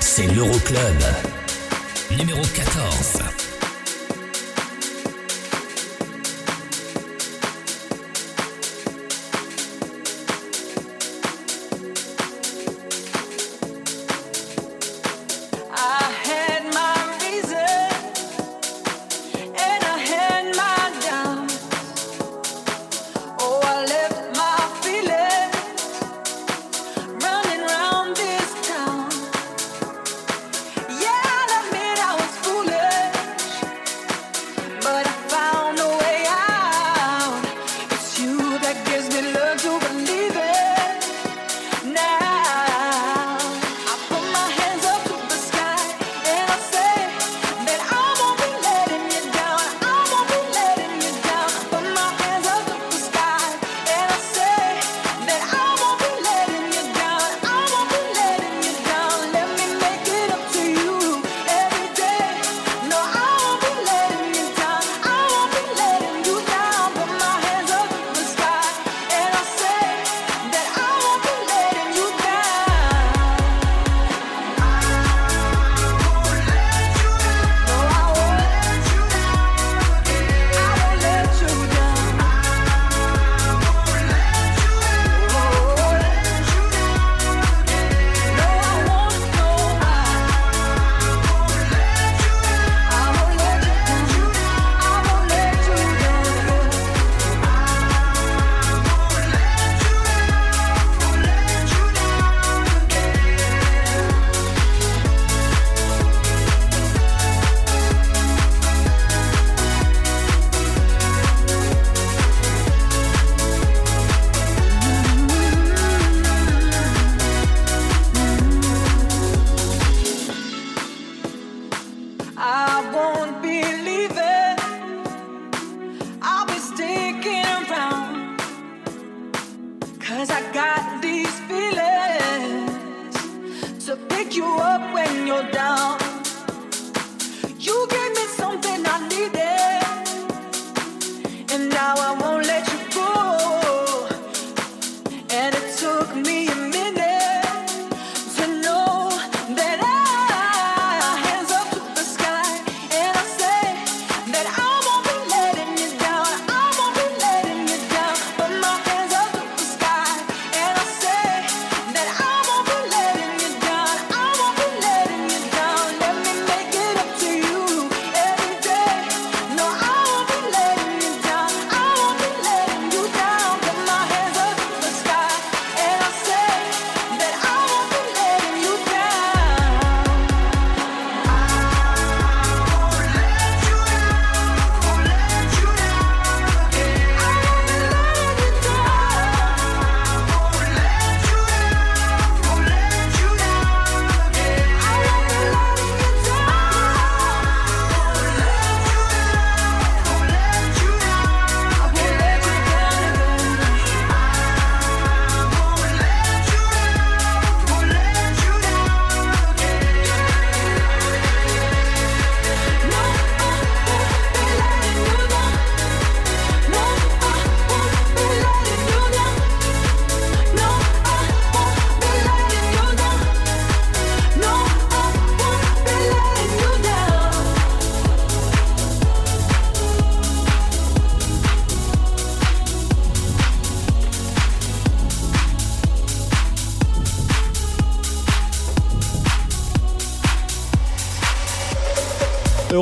C'est 0.00 0.26
l'Euroclub. 0.34 1.02
Numéro 2.10 2.42
14. 2.42 3.25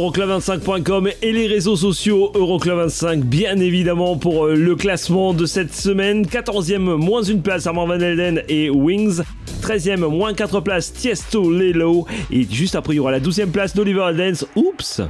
euroclub25.com 0.04 1.08
et 1.22 1.32
les 1.32 1.46
réseaux 1.46 1.76
sociaux 1.76 2.30
euroclub25 2.34 3.22
bien 3.22 3.58
évidemment 3.58 4.18
pour 4.18 4.46
euh, 4.46 4.54
le 4.54 4.76
classement 4.76 5.32
de 5.32 5.46
cette 5.46 5.74
semaine. 5.74 6.26
14e 6.26 6.96
moins 6.96 7.22
une 7.22 7.40
place 7.40 7.66
Armand 7.66 7.86
Van 7.86 7.98
Elden 7.98 8.42
et 8.48 8.68
Wings. 8.68 9.22
13e 9.62 10.06
moins 10.06 10.34
4 10.34 10.60
places 10.60 10.92
Tiesto 10.92 11.50
Lelo. 11.50 12.06
Et 12.30 12.46
juste 12.50 12.74
après 12.74 12.92
il 12.92 12.96
y 12.96 13.00
aura 13.00 13.12
la 13.12 13.20
12e 13.20 13.50
place 13.50 13.74
d'Oliver 13.74 14.10
Dance. 14.14 14.44
Oups 14.56 15.00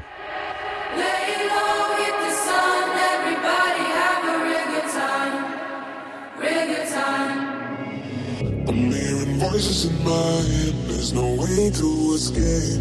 voices 9.39 9.85
in 9.85 10.05
my 10.05 10.11
head, 10.11 10.75
there's 10.89 11.13
no 11.13 11.35
way 11.35 11.71
to 11.71 12.15
escape. 12.15 12.81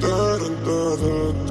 Da 0.00 0.38
da 0.38 0.48
da 0.64 1.32
da. 1.36 1.41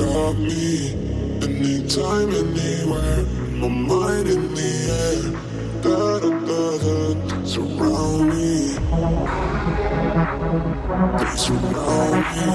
got 0.00 0.38
me. 0.38 0.94
Anytime, 1.42 2.30
anywhere, 2.30 3.22
my 3.60 3.68
mind 3.68 4.28
in 4.28 4.54
the 4.54 4.72
air. 5.00 5.22
Da 5.82 6.18
da 6.22 6.30
da 6.48 6.62
da, 6.82 6.96
surround 7.44 8.28
me. 8.30 8.50
They 11.18 11.32
surround 11.44 12.20
me. 12.32 12.48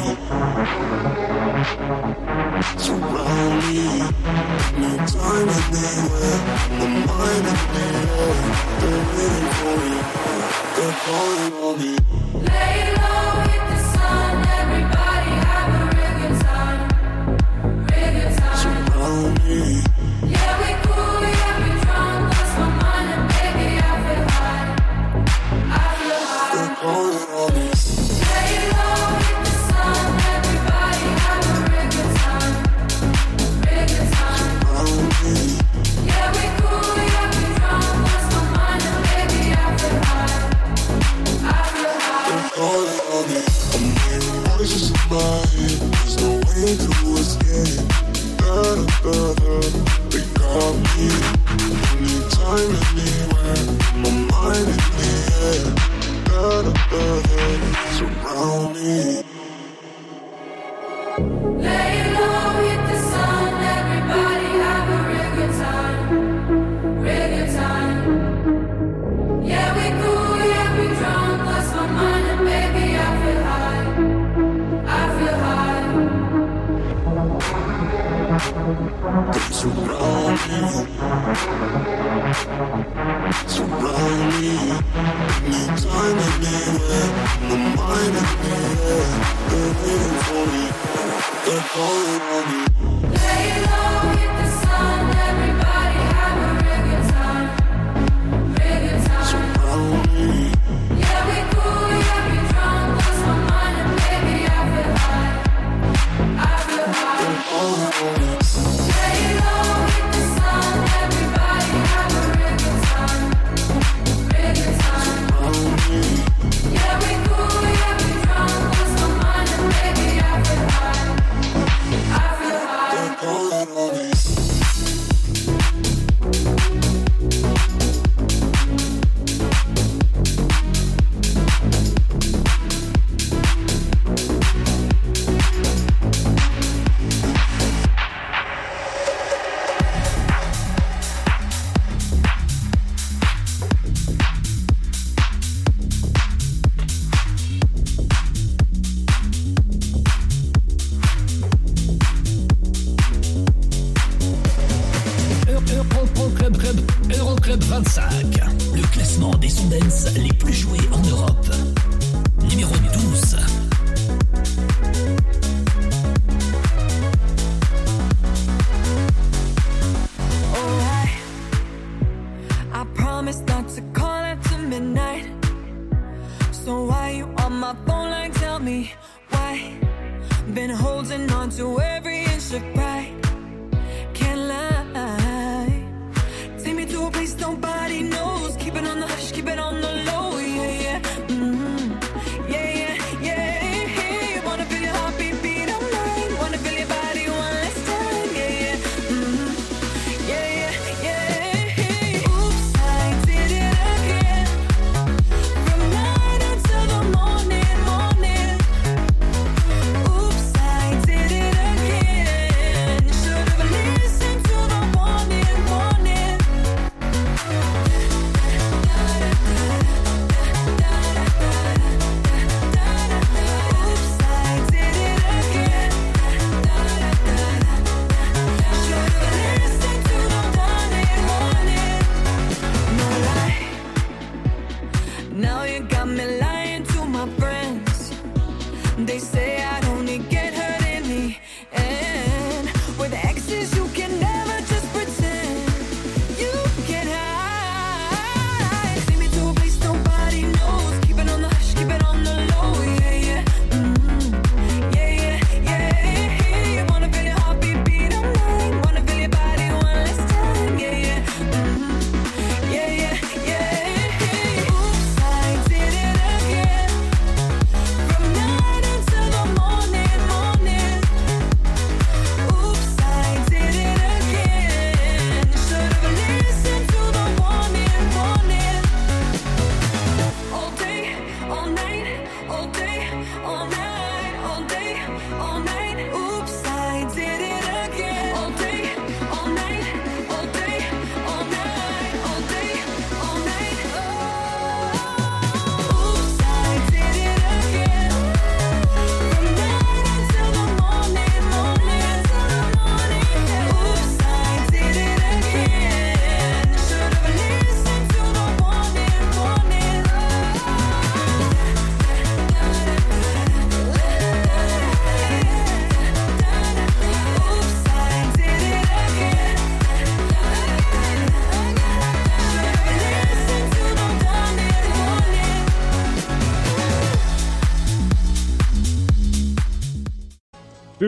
Surround 2.86 3.56
me. 3.66 3.86
Anytime, 4.86 5.50
anywhere, 5.58 6.40
my 6.80 6.88
mind 7.10 7.46
in 7.52 7.60
the 7.74 7.86
air. 8.22 8.38
They're 8.82 9.04
waiting 9.14 9.52
for 9.58 9.76
me. 9.84 9.96
They're 10.76 10.98
calling 11.06 11.54
on 11.66 11.74
me. 11.80 11.92
Lay 12.50 12.80
low. 12.96 13.45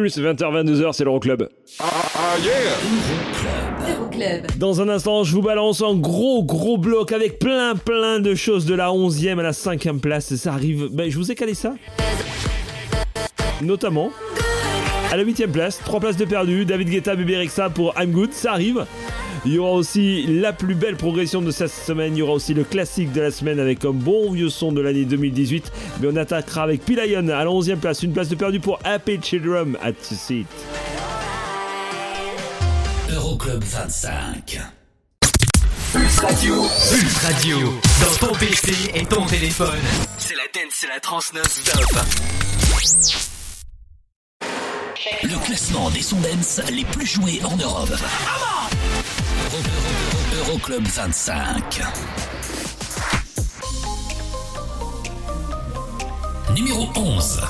plus, 0.07 0.21
20h-22h, 0.21 0.93
c'est 0.93 1.03
l'Euroclub. 1.03 1.49
Ah, 1.79 1.85
ah. 2.15 2.35
Dans 4.57 4.81
un 4.81 4.89
instant, 4.89 5.23
je 5.23 5.34
vous 5.34 5.41
balance 5.41 5.81
un 5.81 5.95
gros 5.95 6.43
gros 6.43 6.77
bloc 6.77 7.11
avec 7.11 7.39
plein 7.39 7.75
plein 7.75 8.19
de 8.19 8.34
choses 8.35 8.65
de 8.65 8.73
la 8.73 8.88
11e 8.88 9.39
à 9.39 9.43
la 9.43 9.51
5e 9.51 9.99
place. 9.99 10.35
Ça 10.35 10.53
arrive, 10.53 10.88
ben, 10.91 11.09
je 11.09 11.17
vous 11.17 11.31
ai 11.31 11.35
calé 11.35 11.53
ça. 11.53 11.75
Notamment, 13.61 14.11
à 15.11 15.17
la 15.17 15.23
8e 15.23 15.51
place, 15.51 15.79
3 15.84 15.99
places 15.99 16.17
de 16.17 16.25
perdu, 16.25 16.65
David 16.65 16.89
Guetta, 16.89 17.15
Bébé 17.15 17.38
Rexa 17.38 17.69
pour 17.69 17.93
I'm 17.99 18.11
Good, 18.11 18.34
ça 18.34 18.53
arrive. 18.53 18.85
Il 19.45 19.53
y 19.53 19.59
aura 19.59 19.72
aussi 19.72 20.26
la 20.27 20.53
plus 20.53 20.76
belle 20.76 20.95
progression 20.95 21.41
de 21.41 21.51
cette 21.51 21.72
semaine. 21.72 22.15
Il 22.15 22.19
y 22.19 22.22
aura 22.22 22.34
aussi 22.34 22.53
le 22.53 22.64
classique 22.64 23.11
de 23.11 23.22
la 23.22 23.31
semaine 23.31 23.59
avec 23.59 23.85
un 23.85 23.91
bon 23.91 24.31
vieux 24.31 24.49
son 24.49 24.72
de 24.72 24.81
l'année 24.81 25.05
2018. 25.05 25.72
Mais 26.01 26.07
on 26.11 26.15
attaquera 26.15 26.64
avec 26.64 26.84
Pilayon 26.84 27.27
à 27.30 27.43
la 27.43 27.49
11e 27.49 27.77
place. 27.77 28.03
Une 28.03 28.14
place 28.14 28.30
de 28.30 28.35
perdu 28.35 28.59
pour 28.59 28.80
Happy 28.84 29.19
Children 29.22 29.77
at 29.81 29.93
the 29.93 30.14
seat. 30.14 30.47
Euroclub 33.11 33.64
25. 33.64 34.59
Pulse 35.93 36.19
Radio. 36.19 36.55
Pulse 36.91 37.18
Radio. 37.23 37.57
Dans 38.01 38.27
ton 38.27 38.34
PC 38.34 38.91
et 38.93 39.05
ton 39.05 39.26
téléphone. 39.26 39.80
C'est 40.18 40.35
la 40.35 40.43
dance, 40.53 40.73
c'est 40.73 40.88
la 40.88 40.99
trans 40.99 41.19
non-stop. 41.34 41.85
Le 45.23 45.45
classement 45.45 45.89
des 45.89 46.01
sons 46.01 46.19
dance 46.19 46.61
les 46.72 46.84
plus 46.84 47.05
joués 47.05 47.39
en 47.43 47.55
Europe. 47.55 47.89
Euroclub 50.34 50.86
25. 50.86 51.82
Numéro 56.53 56.90
11. 56.95 57.48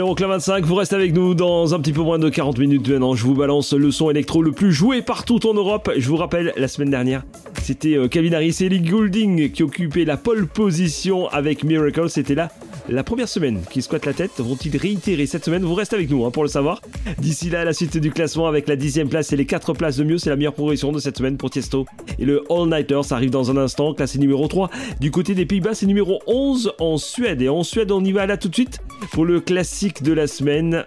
l'Euroclub25. 0.00 0.62
Vous 0.62 0.76
restez 0.76 0.96
avec 0.96 1.12
nous 1.12 1.34
dans 1.34 1.74
un 1.74 1.78
petit 1.78 1.92
peu 1.92 2.00
moins 2.00 2.18
de 2.18 2.30
40 2.30 2.58
minutes 2.58 2.88
maintenant. 2.88 3.14
Je 3.14 3.22
vous 3.24 3.34
balance 3.34 3.74
le 3.74 3.90
son 3.90 4.08
électro 4.08 4.42
le 4.42 4.50
plus 4.50 4.72
joué 4.72 5.02
partout 5.02 5.46
en 5.46 5.52
Europe. 5.52 5.90
Je 5.94 6.08
vous 6.08 6.16
rappelle, 6.16 6.54
la 6.56 6.68
semaine 6.68 6.88
dernière, 6.88 7.22
c'était 7.62 7.98
euh, 7.98 8.08
Calvin 8.08 8.32
Harris 8.32 8.56
et 8.60 8.64
Ellie 8.64 8.80
Goulding 8.80 9.52
qui 9.52 9.62
occupaient 9.62 10.06
la 10.06 10.16
pole 10.16 10.46
position 10.46 11.28
avec 11.28 11.64
Miracle. 11.64 12.08
C'était 12.08 12.34
là 12.34 12.48
la 12.88 13.04
première 13.04 13.28
semaine 13.28 13.60
qui 13.70 13.82
squatte 13.82 14.06
la 14.06 14.14
tête. 14.14 14.30
Vont-ils 14.38 14.74
réitérer 14.74 15.26
cette 15.26 15.44
semaine? 15.44 15.64
Vous 15.64 15.74
restez 15.74 15.96
avec 15.96 16.08
nous 16.08 16.24
hein, 16.24 16.30
pour 16.30 16.44
le 16.44 16.48
savoir. 16.48 16.80
D'ici 17.18 17.50
là, 17.50 17.66
la 17.66 17.74
suite 17.74 17.98
du 17.98 18.10
classement 18.10 18.48
avec 18.48 18.68
la 18.68 18.76
dixième 18.76 19.10
place 19.10 19.34
et 19.34 19.36
les 19.36 19.44
quatre 19.44 19.74
places 19.74 19.98
de 19.98 20.04
mieux, 20.04 20.16
c'est 20.16 20.30
la 20.30 20.36
meilleure 20.36 20.54
progression 20.54 20.92
de 20.92 20.98
cette 20.98 21.18
semaine 21.18 21.36
pour 21.36 21.50
Tiesto. 21.50 21.84
Et 22.18 22.24
le 22.24 22.42
All 22.50 22.68
Nighter, 22.68 23.00
ça 23.02 23.16
arrive 23.16 23.30
dans 23.30 23.50
un 23.50 23.58
instant, 23.58 23.92
classé 23.92 24.18
numéro 24.18 24.48
3. 24.48 24.70
Du 24.98 25.10
côté 25.10 25.34
des 25.34 25.44
Pays-Bas, 25.44 25.74
c'est 25.74 25.86
numéro 25.86 26.20
11 26.26 26.72
en 26.78 26.96
Suède. 26.96 27.42
Et 27.42 27.50
en 27.50 27.64
Suède, 27.64 27.92
on 27.92 28.02
y 28.02 28.12
va 28.12 28.24
là 28.24 28.38
tout 28.38 28.48
de 28.48 28.54
suite 28.54 28.80
pour 29.12 29.24
le 29.24 29.40
classique 29.40 30.02
de 30.02 30.12
la 30.12 30.26
semaine. 30.26 30.84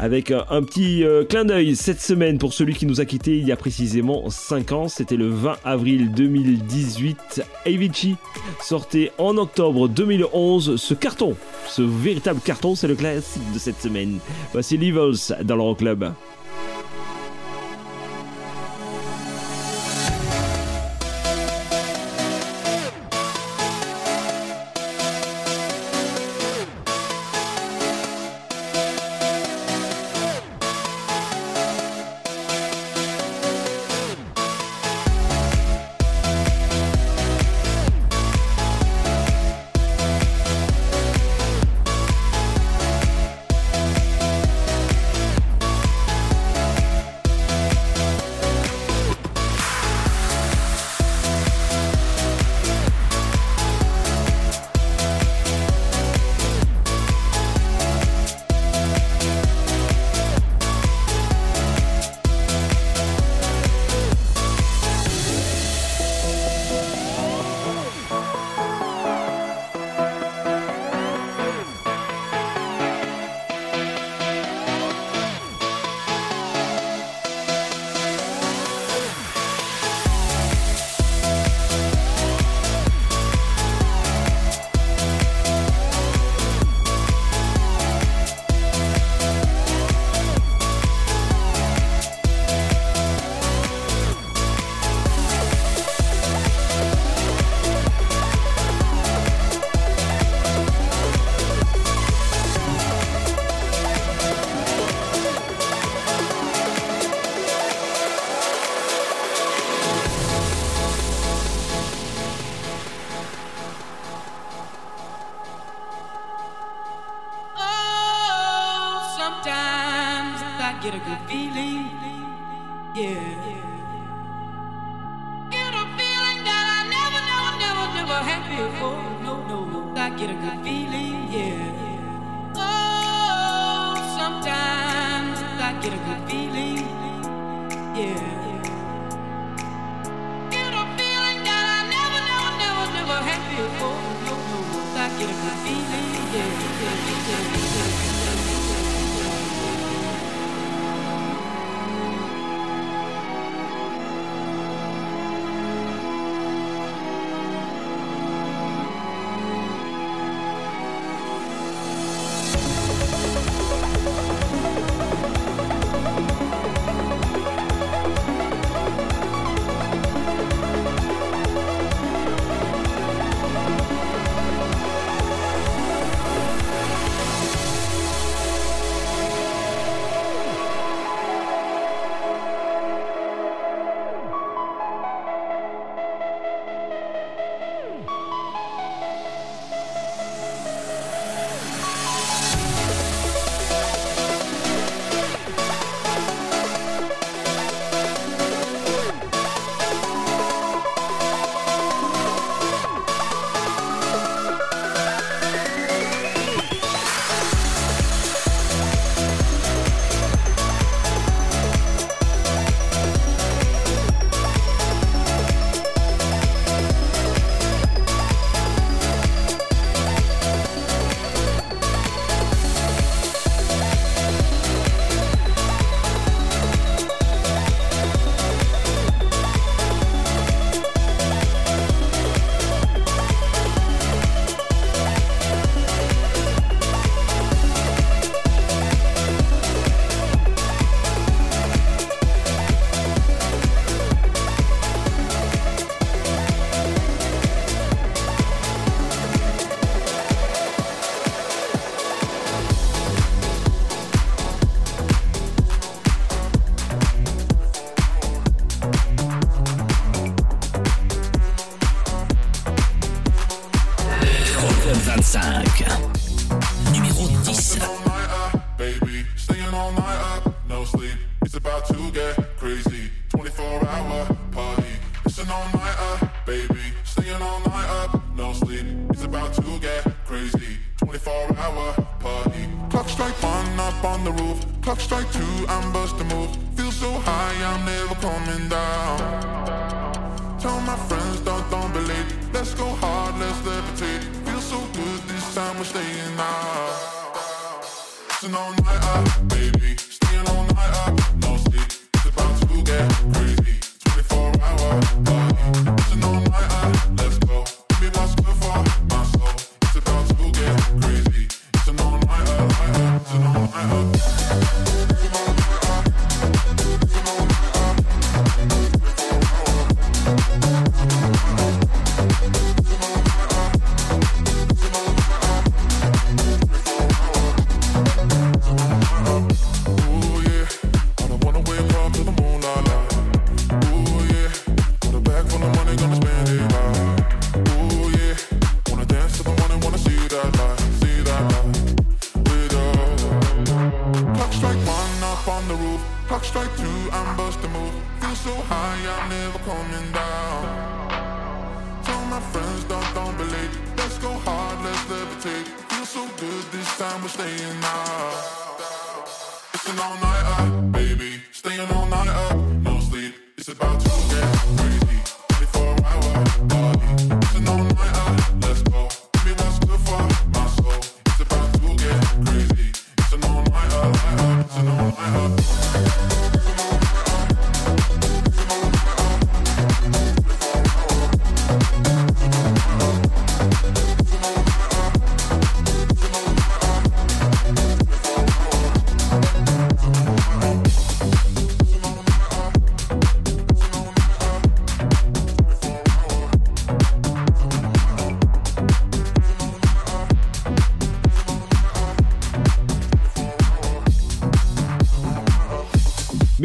Avec 0.00 0.30
un, 0.30 0.62
petit 0.62 1.02
euh, 1.02 1.24
clin 1.24 1.44
d'œil 1.44 1.74
cette 1.74 2.00
semaine 2.00 2.38
pour 2.38 2.52
celui 2.52 2.74
qui 2.74 2.86
nous 2.86 3.00
a 3.00 3.04
quitté 3.04 3.36
il 3.36 3.48
y 3.48 3.50
a 3.50 3.56
précisément 3.56 4.30
5 4.30 4.72
ans. 4.72 4.88
C'était 4.88 5.16
le 5.16 5.28
20 5.28 5.56
avril 5.64 6.12
2018. 6.12 7.42
Avicii 7.66 8.16
sortait 8.62 9.10
en 9.18 9.36
octobre 9.36 9.88
2011 9.88 10.76
ce 10.76 10.94
carton. 10.94 11.34
Ce 11.66 11.82
véritable 11.82 12.40
carton, 12.44 12.76
c'est 12.76 12.86
le 12.86 12.94
classique 12.94 13.52
de 13.52 13.58
cette 13.58 13.80
semaine. 13.80 14.18
Voici 14.52 14.76
Levels 14.76 15.44
dans 15.44 15.56
l'Euroclub. 15.56 15.98
Club. 15.98 16.14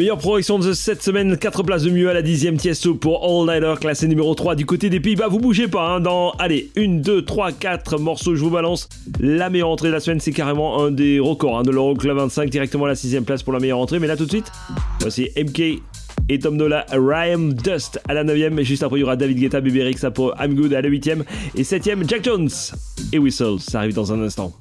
Meilleure 0.04 0.18
projection 0.18 0.58
de 0.58 0.74
cette 0.74 1.02
semaine, 1.02 1.38
4 1.38 1.62
places 1.62 1.84
de 1.84 1.90
mieux 1.90 2.10
à 2.10 2.12
la 2.12 2.20
10ème 2.20 2.58
Tiesto 2.58 2.94
pour 2.94 3.24
All 3.24 3.46
Nighter, 3.46 3.80
classé 3.80 4.06
numéro 4.06 4.34
3 4.34 4.54
du 4.54 4.66
côté 4.66 4.90
des 4.90 5.00
Pays-Bas. 5.00 5.28
Vous 5.28 5.38
bougez 5.38 5.66
pas, 5.66 5.94
hein, 5.94 6.00
dans, 6.00 6.32
allez, 6.32 6.70
1, 6.76 7.00
2, 7.00 7.24
3, 7.24 7.52
4 7.52 7.96
morceaux, 7.96 8.34
je 8.34 8.42
vous 8.42 8.50
balance. 8.50 8.86
La 9.18 9.48
meilleure 9.48 9.70
entrée 9.70 9.88
de 9.88 9.94
la 9.94 10.00
semaine, 10.00 10.20
c'est 10.20 10.32
carrément 10.32 10.84
un 10.84 10.90
des 10.90 11.20
records 11.20 11.56
hein, 11.56 11.62
de 11.62 11.70
l'Euroclub 11.70 12.18
25, 12.18 12.50
directement 12.50 12.84
à 12.84 12.88
la 12.88 12.94
6ème 12.96 13.22
place 13.22 13.42
pour 13.42 13.54
la 13.54 13.60
meilleure 13.60 13.78
entrée. 13.78 13.98
Mais 13.98 14.06
là, 14.06 14.18
tout 14.18 14.26
de 14.26 14.30
suite, 14.30 14.52
voici 15.00 15.30
MK 15.38 15.80
et 16.28 16.38
Tom 16.38 16.58
Nola, 16.58 16.84
Ryan 16.92 17.38
Dust 17.38 17.98
à 18.06 18.12
la 18.12 18.24
9ème. 18.24 18.58
Et 18.58 18.64
juste 18.64 18.82
après, 18.82 18.98
il 18.98 19.00
y 19.00 19.04
aura 19.04 19.16
David 19.16 19.38
Guetta, 19.38 19.62
Bébé 19.62 19.84
Rexa 19.84 20.10
pour 20.10 20.34
I'm 20.38 20.54
Good 20.54 20.74
à 20.74 20.82
la 20.82 20.90
8ème. 20.90 21.22
Et 21.56 21.62
7ème, 21.62 22.06
Jack 22.06 22.22
Jones 22.24 22.50
et 23.10 23.18
Whistle, 23.18 23.58
ça 23.58 23.78
arrive 23.78 23.94
dans 23.94 24.12
un 24.12 24.20
instant. 24.20 24.52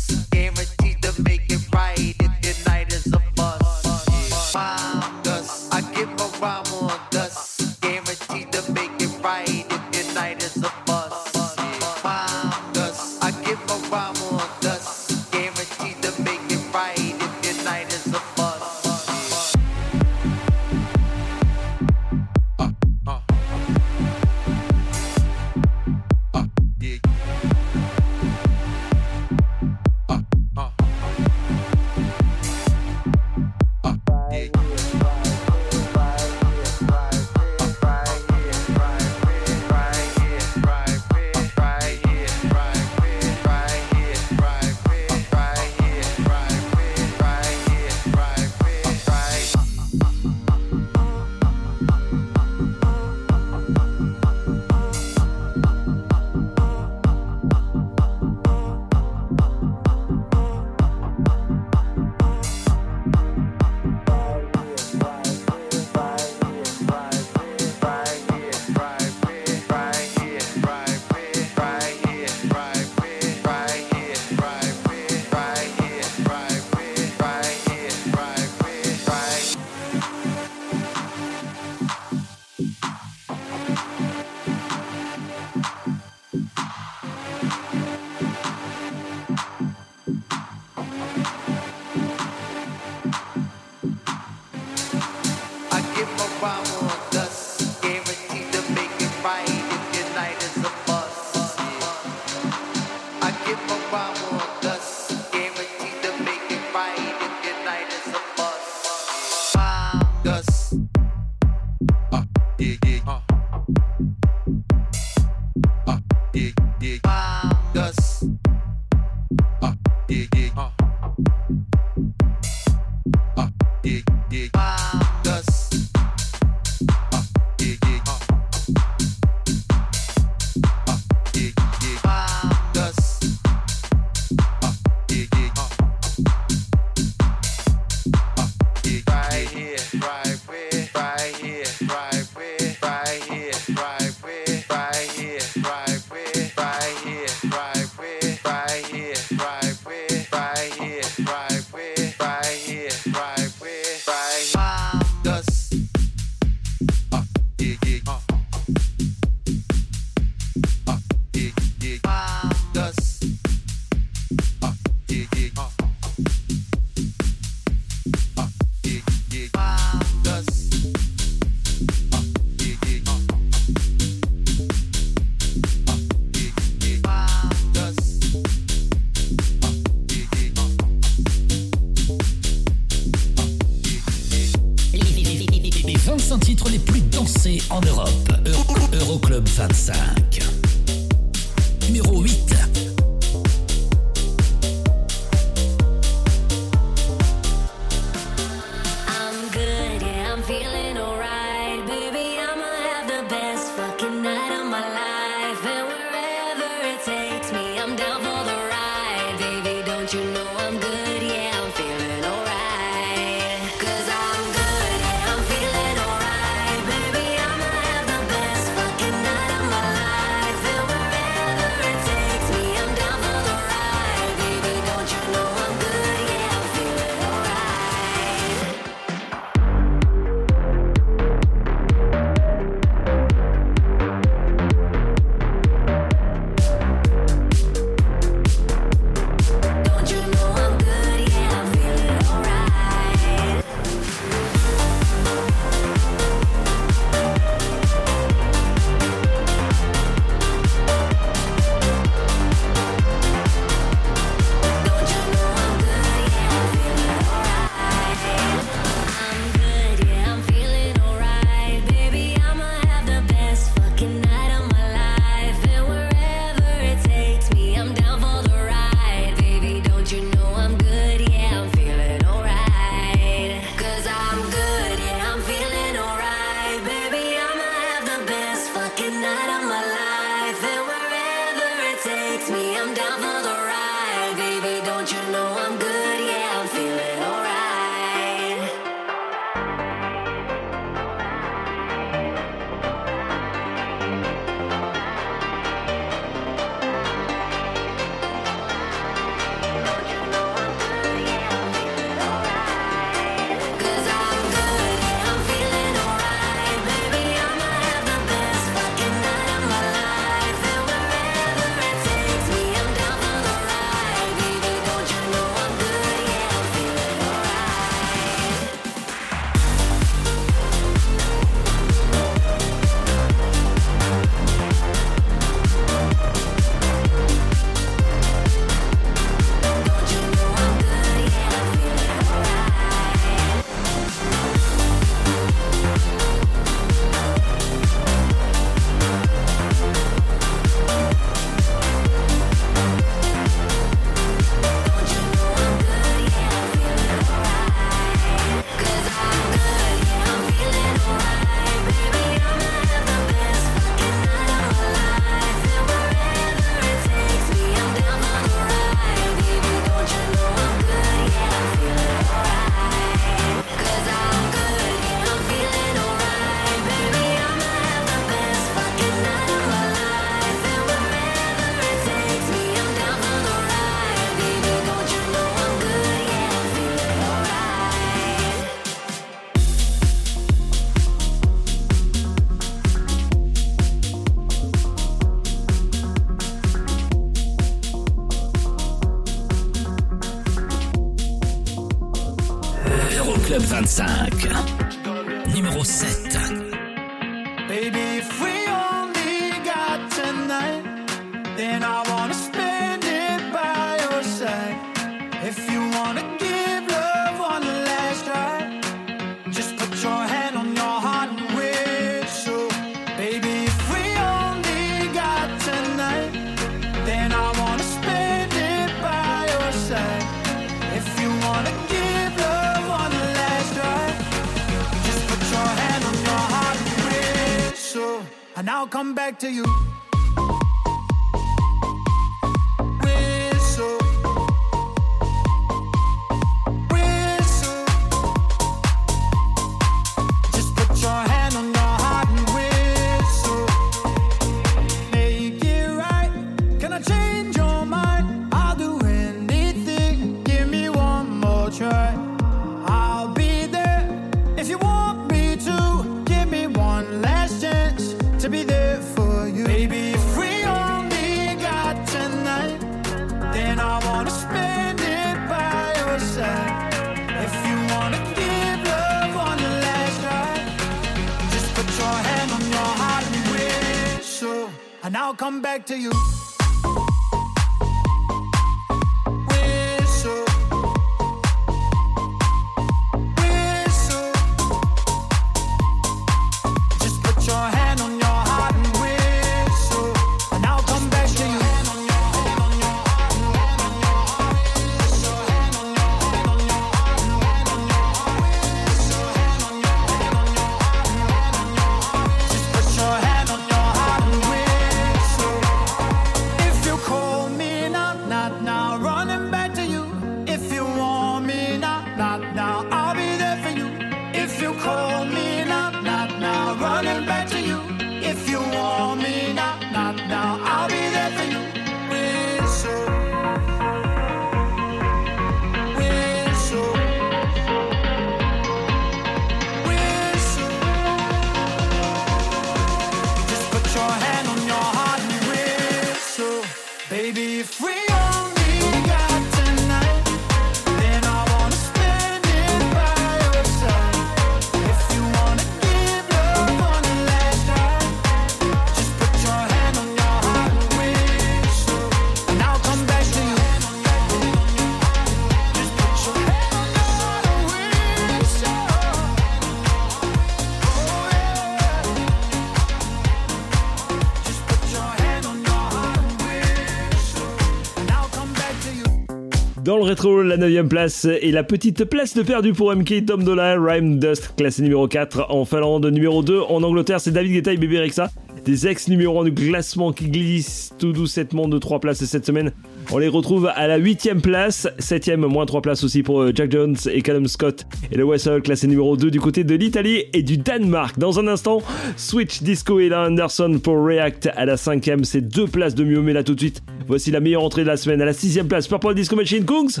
La 570.24 570.56
9 570.56 570.88
place 570.88 571.28
et 571.40 571.52
la 571.52 571.62
petite 571.62 572.04
place 572.04 572.34
de 572.34 572.42
perdu 572.42 572.72
pour 572.72 572.92
MK 572.92 573.24
Tom 573.24 573.44
Dola, 573.44 573.76
Rhyme 573.80 574.18
Dust, 574.18 574.52
classé 574.56 574.82
numéro 574.82 575.06
4 575.06 575.46
en 575.48 575.64
Finlande, 575.64 576.06
numéro 576.06 576.42
2 576.42 576.60
en 576.60 576.82
Angleterre, 576.82 577.20
c'est 577.20 577.30
David 577.30 577.52
Guetta 577.52 577.72
et 577.72 577.76
Bébé 577.76 578.00
Rexa. 578.00 578.28
Des 578.64 578.88
ex 578.88 579.06
numéro 579.06 579.40
1 579.40 579.44
du 579.44 579.54
classement 579.54 580.12
qui 580.12 580.28
glissent 580.28 580.92
tout 580.98 581.12
doucement 581.12 581.68
de 581.68 581.78
3 581.78 582.00
places 582.00 582.24
cette 582.24 582.44
semaine 582.44 582.72
on 583.10 583.16
les 583.16 583.28
retrouve 583.28 583.70
à 583.74 583.86
la 583.86 583.98
8ème 583.98 584.40
place, 584.40 584.86
7ème, 584.98 585.46
moins 585.46 585.64
3 585.64 585.80
places 585.80 586.04
aussi 586.04 586.22
pour 586.22 586.42
euh, 586.42 586.52
Jack 586.54 586.70
Jones 586.70 586.94
et 587.10 587.22
Callum 587.22 587.46
Scott. 587.46 587.86
Et 588.12 588.16
le 588.18 588.24
Wessel 588.24 588.60
classé 588.60 588.86
numéro 588.86 589.16
2 589.16 589.30
du 589.30 589.40
côté 589.40 589.64
de 589.64 589.74
l'Italie 589.74 590.24
et 590.34 590.42
du 590.42 590.58
Danemark. 590.58 591.18
Dans 591.18 591.40
un 591.40 591.48
instant, 591.48 591.80
Switch 592.18 592.62
Disco 592.62 593.00
et 593.00 593.08
la 593.08 593.26
Anderson 593.26 593.80
pour 593.82 594.04
React 594.04 594.50
à 594.54 594.66
la 594.66 594.76
5ème. 594.76 595.24
C'est 595.24 595.40
deux 595.40 595.66
places 595.66 595.94
de 595.94 596.04
mieux, 596.04 596.20
là 596.32 596.44
tout 596.44 596.54
de 596.54 596.60
suite, 596.60 596.82
voici 597.06 597.30
la 597.30 597.40
meilleure 597.40 597.62
entrée 597.62 597.82
de 597.82 597.86
la 597.86 597.96
semaine 597.96 598.20
à 598.20 598.26
la 598.26 598.32
6ème 598.32 598.66
place. 598.66 598.86
Purple 598.86 599.14
Disco 599.14 599.36
Machine 599.36 599.64
Kungs 599.64 600.00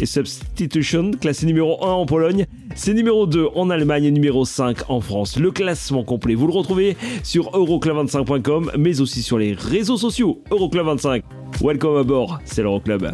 et 0.00 0.06
Substitution, 0.06 1.12
classé 1.12 1.46
numéro 1.46 1.84
1 1.84 1.88
en 1.90 2.06
Pologne. 2.06 2.46
C'est 2.74 2.94
numéro 2.94 3.26
2 3.26 3.48
en 3.54 3.70
Allemagne 3.70 4.04
et 4.04 4.10
numéro 4.10 4.44
5 4.44 4.90
en 4.90 5.00
France. 5.00 5.38
Le 5.38 5.50
classement 5.50 6.04
complet, 6.04 6.34
vous 6.34 6.46
le 6.46 6.52
retrouvez 6.52 6.96
sur 7.22 7.50
euroclub25.com, 7.50 8.72
mais 8.78 9.00
aussi 9.00 9.22
sur 9.22 9.38
les 9.38 9.52
réseaux 9.52 9.96
sociaux. 9.96 10.42
Euroclub25. 10.50 11.22
Welcome 11.62 11.96
aboard, 11.96 12.40
c'est 12.44 12.62
l'Euroclub. 12.62 13.10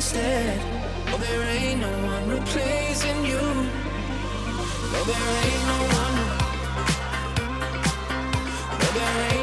instead. 0.00 0.58
Oh, 1.08 1.18
there 1.18 1.42
ain't 1.42 1.78
no 1.78 1.92
one 2.06 2.26
replacing 2.30 3.22
you. 3.22 3.42
No, 4.92 5.00
there 5.10 5.28
ain't 5.44 5.64
no 5.72 5.78
one. 6.00 6.16
No, 8.80 8.86
there 8.96 9.32
ain't. 9.32 9.39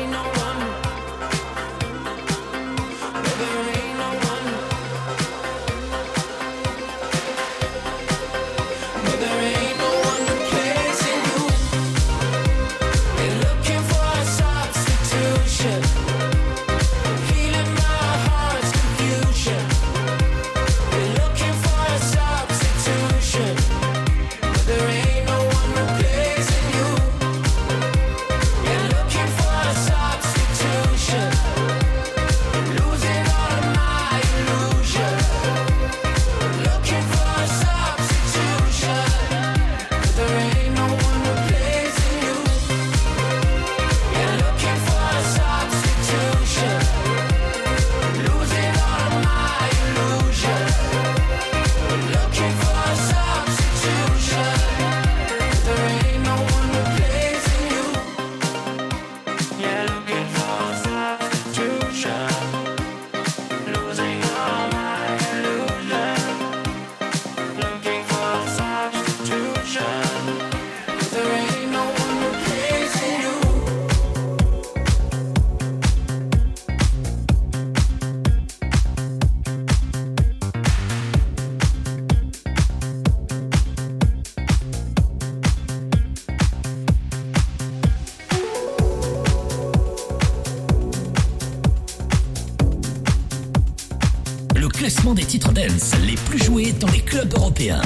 plus 96.28 96.44
joué 96.44 96.72
dans 96.74 96.88
les 96.90 97.00
clubs 97.00 97.34
européens. 97.36 97.82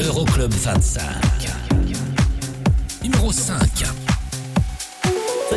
Euroclub 0.00 0.50
25. 0.50 1.02
Numéro 3.02 3.30
5. 3.32 3.56
24-7 5.50 5.56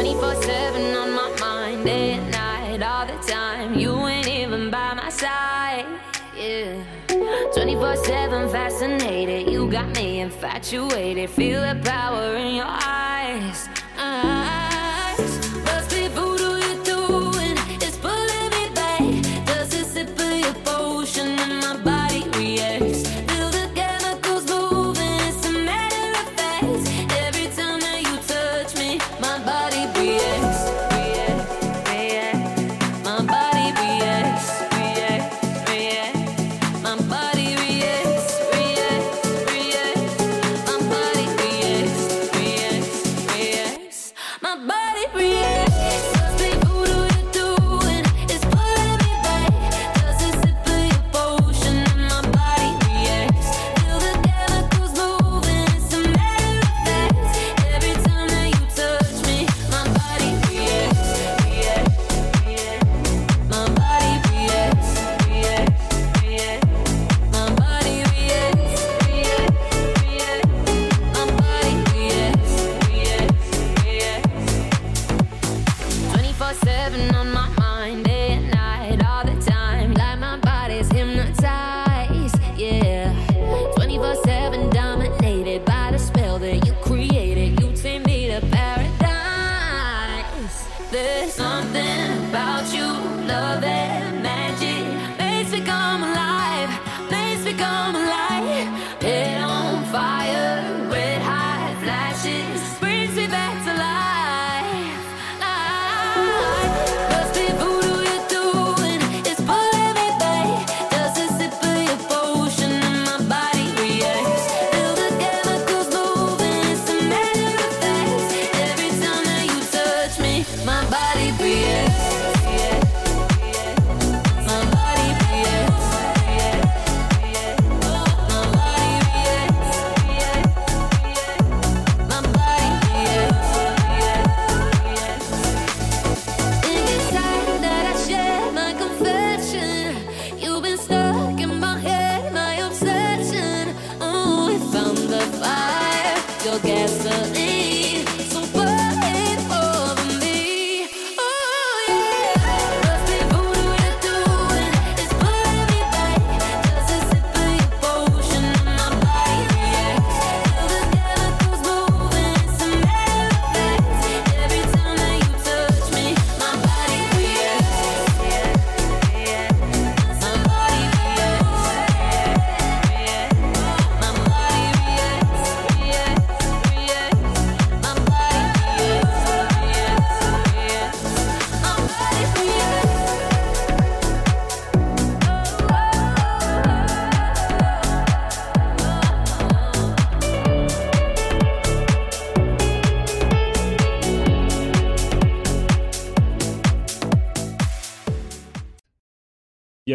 on 0.95 1.11
my 1.11 1.29
mind, 1.39 1.85
day 1.85 2.13
and 2.13 2.31
night, 2.31 2.81
all 2.83 3.05
the 3.07 3.17
time. 3.25 3.73
You 3.73 4.07
ain't 4.07 4.27
even 4.27 4.69
by 4.69 4.93
my 4.95 5.09
side. 5.09 5.85
Yeah. 6.37 6.83
24-7 7.55 8.51
fascinated, 8.51 9.51
you 9.51 9.69
got 9.69 9.87
me 9.95 10.19
infatuated. 10.19 11.29
Feel 11.29 11.61
the 11.61 11.79
power 11.83 12.35
in 12.35 12.55
your 12.55 12.65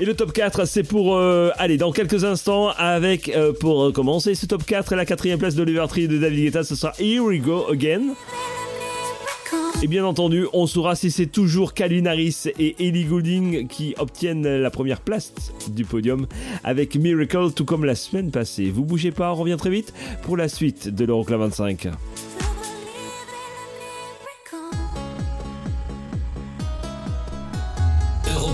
Et 0.00 0.04
le 0.06 0.14
top 0.14 0.32
4, 0.32 0.64
c'est 0.64 0.84
pour 0.84 1.16
euh, 1.16 1.50
aller 1.58 1.76
dans 1.76 1.92
quelques 1.92 2.24
instants 2.24 2.70
avec, 2.78 3.28
euh, 3.28 3.52
pour 3.52 3.84
euh, 3.84 3.92
commencer 3.92 4.34
ce 4.34 4.46
top 4.46 4.64
4 4.64 4.94
et 4.94 4.96
la 4.96 5.04
quatrième 5.04 5.38
place 5.38 5.56
d'Oliver 5.56 5.84
Tree 5.86 6.08
de 6.08 6.16
David 6.16 6.44
Guetta, 6.44 6.64
ce 6.64 6.74
sera 6.74 6.94
Here 6.98 7.20
We 7.20 7.42
Go 7.42 7.66
Again. 7.70 8.14
Et 9.82 9.86
bien 9.86 10.06
entendu, 10.06 10.46
on 10.54 10.66
saura 10.66 10.94
si 10.94 11.10
c'est 11.10 11.26
toujours 11.26 11.74
Calvin 11.74 12.06
Harris 12.06 12.44
et 12.58 12.76
Ellie 12.78 13.04
Goulding 13.04 13.68
qui 13.68 13.94
obtiennent 13.98 14.56
la 14.56 14.70
première 14.70 15.02
place 15.02 15.34
du 15.68 15.84
podium 15.84 16.26
avec 16.64 16.96
Miracle, 16.96 17.50
tout 17.54 17.66
comme 17.66 17.84
la 17.84 17.96
semaine 17.96 18.30
passée. 18.30 18.70
Vous 18.70 18.84
bougez 18.84 19.10
pas, 19.10 19.30
on 19.32 19.36
revient 19.36 19.56
très 19.58 19.70
vite 19.70 19.92
pour 20.22 20.38
la 20.38 20.48
suite 20.48 20.88
de 20.88 21.04
l'Euroclub 21.04 21.40
25. 21.40 21.88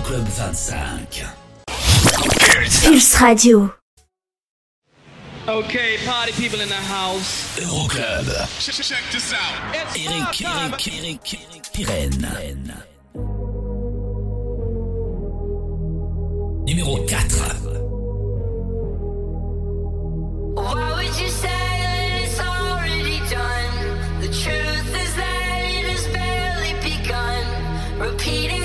Euroclub 0.07 0.27
25. 0.37 1.35
Pulse 2.85 3.21
Radio. 3.21 3.75
Okay, 5.49 5.97
party 6.07 6.33
people 6.33 6.61
in 6.61 6.69
the 6.69 6.75
house. 6.75 7.59
Euroclub. 7.59 8.27
Check 8.61 9.03
this 9.11 9.33
out. 9.33 9.75
Eric, 9.75 9.97
Eric, 10.07 10.87
Eric, 10.87 11.35
Eric 11.35 11.65
Pirenne. 11.73 12.85
Numéro 16.67 16.97
4. 17.09 17.17
Why 20.55 20.95
would 20.95 21.17
you 21.21 21.29
say 21.29 21.49
that 21.49 22.23
it's 22.23 22.39
already 22.41 23.19
done? 23.29 24.21
The 24.21 24.29
truth 24.29 24.89
is 25.03 25.15
that 25.17 25.63
it 25.69 25.87
has 25.91 26.07
barely 26.15 26.75
begun. 26.81 27.45
Repeating 27.99 28.56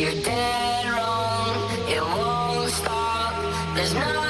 You're 0.00 0.14
dead 0.22 0.86
wrong. 0.94 1.56
It 1.86 2.00
won't 2.00 2.70
stop. 2.70 3.34
There's 3.74 3.92
nothing 3.92 4.29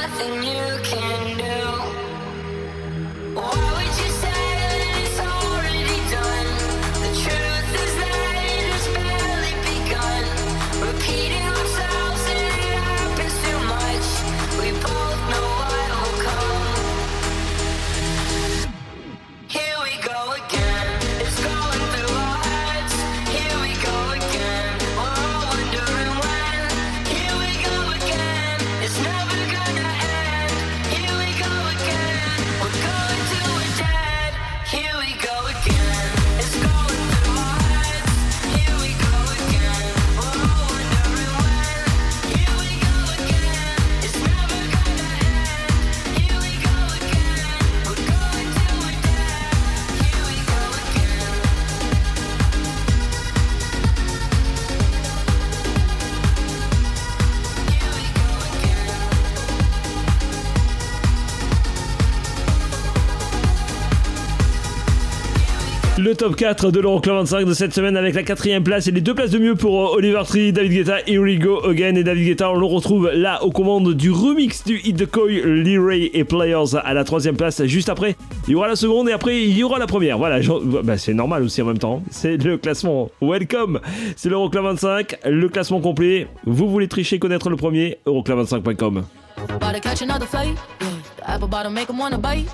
top 66.20 66.36
4 66.36 66.70
de 66.70 66.80
l'Euroclub 66.80 67.14
25 67.14 67.46
de 67.46 67.54
cette 67.54 67.72
semaine 67.72 67.96
avec 67.96 68.14
la 68.14 68.22
quatrième 68.22 68.62
place 68.62 68.86
et 68.86 68.90
les 68.90 69.00
deux 69.00 69.14
places 69.14 69.30
de 69.30 69.38
mieux 69.38 69.54
pour 69.54 69.80
euh, 69.80 69.96
Oliver 69.96 70.20
Tree, 70.28 70.52
David 70.52 70.72
Guetta, 70.72 70.98
Here 71.06 71.18
We 71.18 71.38
Go 71.38 71.64
Again. 71.66 71.94
Et 71.94 72.04
David 72.04 72.26
Guetta, 72.26 72.50
on 72.50 72.56
le 72.56 72.66
retrouve 72.66 73.10
là 73.14 73.42
aux 73.42 73.50
commandes 73.50 73.94
du 73.94 74.10
remix 74.10 74.62
du 74.62 74.80
Hit 74.84 74.98
the 74.98 75.06
Koi, 75.06 75.30
Lee 75.30 75.78
Ray 75.78 76.10
et 76.12 76.24
Players 76.24 76.76
à 76.84 76.92
la 76.92 77.04
troisième 77.04 77.38
place. 77.38 77.64
Juste 77.64 77.88
après, 77.88 78.16
il 78.46 78.52
y 78.52 78.54
aura 78.54 78.68
la 78.68 78.76
seconde 78.76 79.08
et 79.08 79.12
après, 79.12 79.42
il 79.42 79.56
y 79.56 79.62
aura 79.62 79.78
la 79.78 79.86
première. 79.86 80.18
Voilà, 80.18 80.40
bah, 80.84 80.98
c'est 80.98 81.14
normal 81.14 81.42
aussi 81.42 81.62
en 81.62 81.64
même 81.64 81.78
temps. 81.78 82.02
C'est 82.10 82.36
le 82.36 82.58
classement. 82.58 83.10
Welcome, 83.22 83.80
c'est 84.14 84.28
l'Euroclub 84.28 84.64
25, 84.64 85.20
le 85.24 85.48
classement 85.48 85.80
complet. 85.80 86.26
Vous 86.44 86.68
voulez 86.68 86.88
tricher, 86.88 87.18
connaître 87.18 87.48
le 87.48 87.56
premier 87.56 87.96
Euroclub25.com. 88.06 89.04
About 89.48 89.72
to 89.72 89.80
catch 89.80 90.02
another 90.02 90.26
fight. 90.26 90.54
Yeah. 90.82 90.88
The 91.16 91.46
apple 91.46 91.70
make 91.70 91.88
'em 91.88 91.98
wanna 91.98 92.18
bite. 92.18 92.46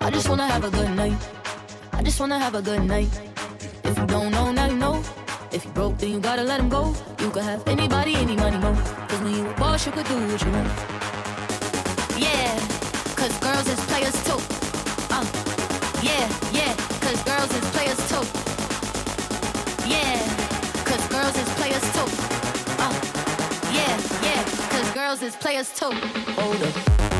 I 0.00 0.12
just 0.12 0.28
wanna 0.28 0.46
have 0.46 0.64
a 0.64 0.70
good 0.70 0.96
night. 0.96 1.41
I 2.02 2.04
just 2.04 2.18
wanna 2.18 2.36
have 2.36 2.56
a 2.56 2.62
good 2.62 2.82
night. 2.82 3.08
If 3.84 3.96
you 3.96 4.06
don't 4.06 4.32
know, 4.32 4.50
now 4.50 4.66
you 4.66 4.76
know. 4.76 5.04
If 5.52 5.64
you 5.64 5.70
broke, 5.70 5.98
then 5.98 6.10
you 6.10 6.18
gotta 6.18 6.42
let 6.42 6.58
him 6.58 6.68
go. 6.68 6.92
You 7.20 7.30
could 7.30 7.44
have 7.44 7.62
anybody, 7.68 8.16
any 8.16 8.34
money, 8.34 8.58
mo. 8.58 8.74
Cause 9.06 9.20
when 9.20 9.32
you 9.32 9.48
a 9.48 9.54
boss, 9.54 9.86
you 9.86 9.92
could 9.92 10.06
do 10.06 10.16
what 10.16 10.42
you 10.42 10.50
want. 10.50 10.66
Yeah, 12.18 12.58
cause 13.14 13.38
girls 13.38 13.68
is 13.68 13.78
players 13.86 14.18
too. 14.26 14.40
Uh, 15.14 15.24
yeah, 16.02 16.26
yeah, 16.50 16.74
cause 17.04 17.22
girls 17.22 17.54
is 17.54 17.70
players 17.70 18.02
too. 18.10 18.24
Yeah, 19.86 20.18
cause 20.82 21.06
girls 21.06 21.36
is 21.38 21.48
players 21.54 21.86
too. 21.94 22.08
Uh, 22.82 22.94
yeah, 23.70 23.94
yeah, 24.26 24.42
cause 24.74 24.90
girls 24.90 25.22
is 25.22 25.36
players 25.36 25.70
too. 25.72 25.92
Hold 26.34 26.62
up. 26.64 27.11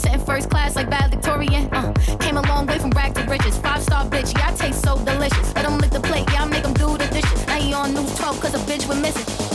Sitting 0.00 0.24
first 0.24 0.50
class 0.50 0.76
like 0.76 0.90
bad 0.90 1.10
Victorian. 1.10 1.68
Uh, 1.72 1.92
came 2.20 2.36
a 2.36 2.42
long 2.48 2.66
way 2.66 2.78
from 2.78 2.90
rag 2.90 3.14
to 3.14 3.22
riches. 3.24 3.56
Five 3.58 3.82
star 3.82 4.04
bitch, 4.06 4.36
yeah, 4.36 4.50
I 4.50 4.52
taste 4.54 4.82
so 4.82 4.96
delicious. 5.04 5.54
Let 5.54 5.66
him 5.66 5.78
lick 5.78 5.90
the 5.90 6.00
plate, 6.00 6.26
yeah, 6.32 6.44
I 6.44 6.46
make 6.46 6.64
him 6.64 6.74
do 6.74 6.96
the 6.96 7.06
dishes. 7.06 7.46
Now 7.46 7.58
he 7.60 7.72
on 7.72 7.94
news 7.94 8.14
12 8.16 8.40
cause 8.40 8.54
a 8.54 8.58
bitch 8.70 8.88
went 8.88 9.02
missing. 9.02 9.50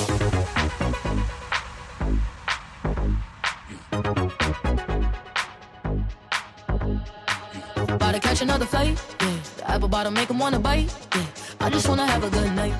Catch 8.35 8.41
another 8.41 8.65
flight, 8.65 9.01
yeah. 9.21 9.37
The 9.55 9.71
apple 9.71 9.87
bottom 9.87 10.13
make 10.13 10.29
him 10.29 10.39
wanna 10.39 10.59
bite, 10.59 10.93
yeah. 11.15 11.25
I 11.61 11.69
just 11.69 11.87
wanna 11.87 12.05
have 12.05 12.21
a 12.21 12.29
good 12.29 12.53
night. 12.53 12.73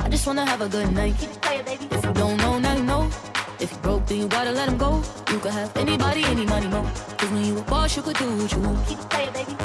I 0.00 0.08
just 0.08 0.26
wanna 0.26 0.44
have 0.44 0.60
a 0.60 0.68
good 0.68 0.92
night. 0.92 1.14
Then 4.06 4.18
you 4.18 4.28
gotta 4.28 4.52
let 4.52 4.68
him 4.68 4.78
go. 4.78 5.02
You 5.30 5.38
could 5.38 5.52
have 5.52 5.76
anybody, 5.76 6.24
any 6.24 6.46
money, 6.46 6.68
mo. 6.68 6.82
Cause 7.18 7.30
when 7.30 7.44
you 7.44 7.58
a 7.58 7.62
boss, 7.62 7.96
you 7.96 8.02
could 8.02 8.16
do 8.16 8.30
what 8.36 8.52
you 8.52 8.58
want. 8.58 8.86
Keep 8.86 9.08
baby. 9.10 9.61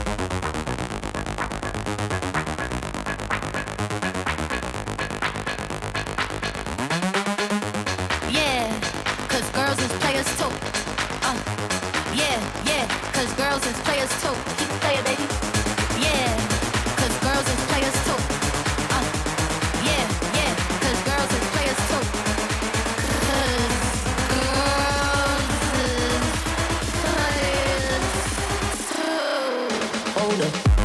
colder 30.17 30.76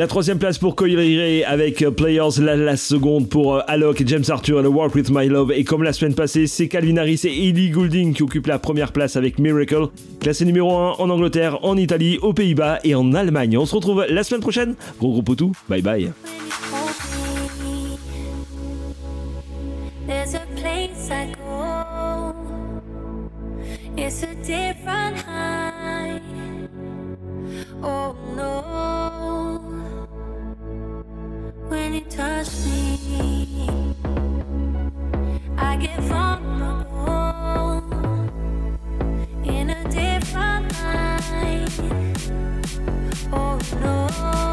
La 0.00 0.06
troisième 0.06 0.38
place 0.38 0.56
pour 0.56 0.76
Coiliré 0.76 1.44
avec 1.44 1.82
euh, 1.82 1.90
Players. 1.90 2.40
La, 2.40 2.78
seconde 2.78 3.28
pour 3.28 3.56
euh, 3.56 3.60
Alok, 3.66 4.00
et 4.00 4.06
James 4.06 4.24
Arthur 4.30 4.60
et 4.60 4.62
le 4.62 4.70
Walk 4.70 4.94
With 4.94 5.10
My 5.10 5.28
Love. 5.28 5.52
Et 5.52 5.62
comme 5.62 5.82
la 5.82 5.92
semaine 5.92 6.14
passée, 6.14 6.46
c'est 6.46 6.68
Calvin 6.68 6.96
Harris 6.96 7.20
et 7.24 7.48
Ellie 7.48 7.68
Goulding 7.68 8.14
qui 8.14 8.22
occupent 8.22 8.46
la 8.46 8.58
première 8.58 8.92
place 8.92 9.16
avec 9.16 9.38
Miracle. 9.38 9.88
Classé 10.18 10.46
numéro 10.46 10.74
1 10.74 10.92
en 10.92 11.10
Angleterre, 11.10 11.62
en 11.66 11.76
Italie, 11.76 12.18
aux 12.22 12.32
Pays-Bas 12.32 12.78
et 12.82 12.94
en 12.94 13.12
Allemagne. 13.12 13.58
On 13.58 13.66
se 13.66 13.74
retrouve 13.74 14.06
la 14.08 14.22
semaine 14.22 14.40
prochaine. 14.40 14.74
Gros 14.98 15.10
gros 15.10 15.20
potou. 15.20 15.52
Bye 15.68 15.82
bye. 15.82 16.10
when 31.70 31.94
you 31.94 32.00
touch 32.00 32.48
me. 32.64 33.68
I 35.56 35.76
get 35.76 36.00
vulnerable 36.00 37.82
in 39.44 39.70
a 39.70 39.84
different 39.88 40.72
light. 40.82 41.70
Oh 43.32 43.58
no. 43.80 44.49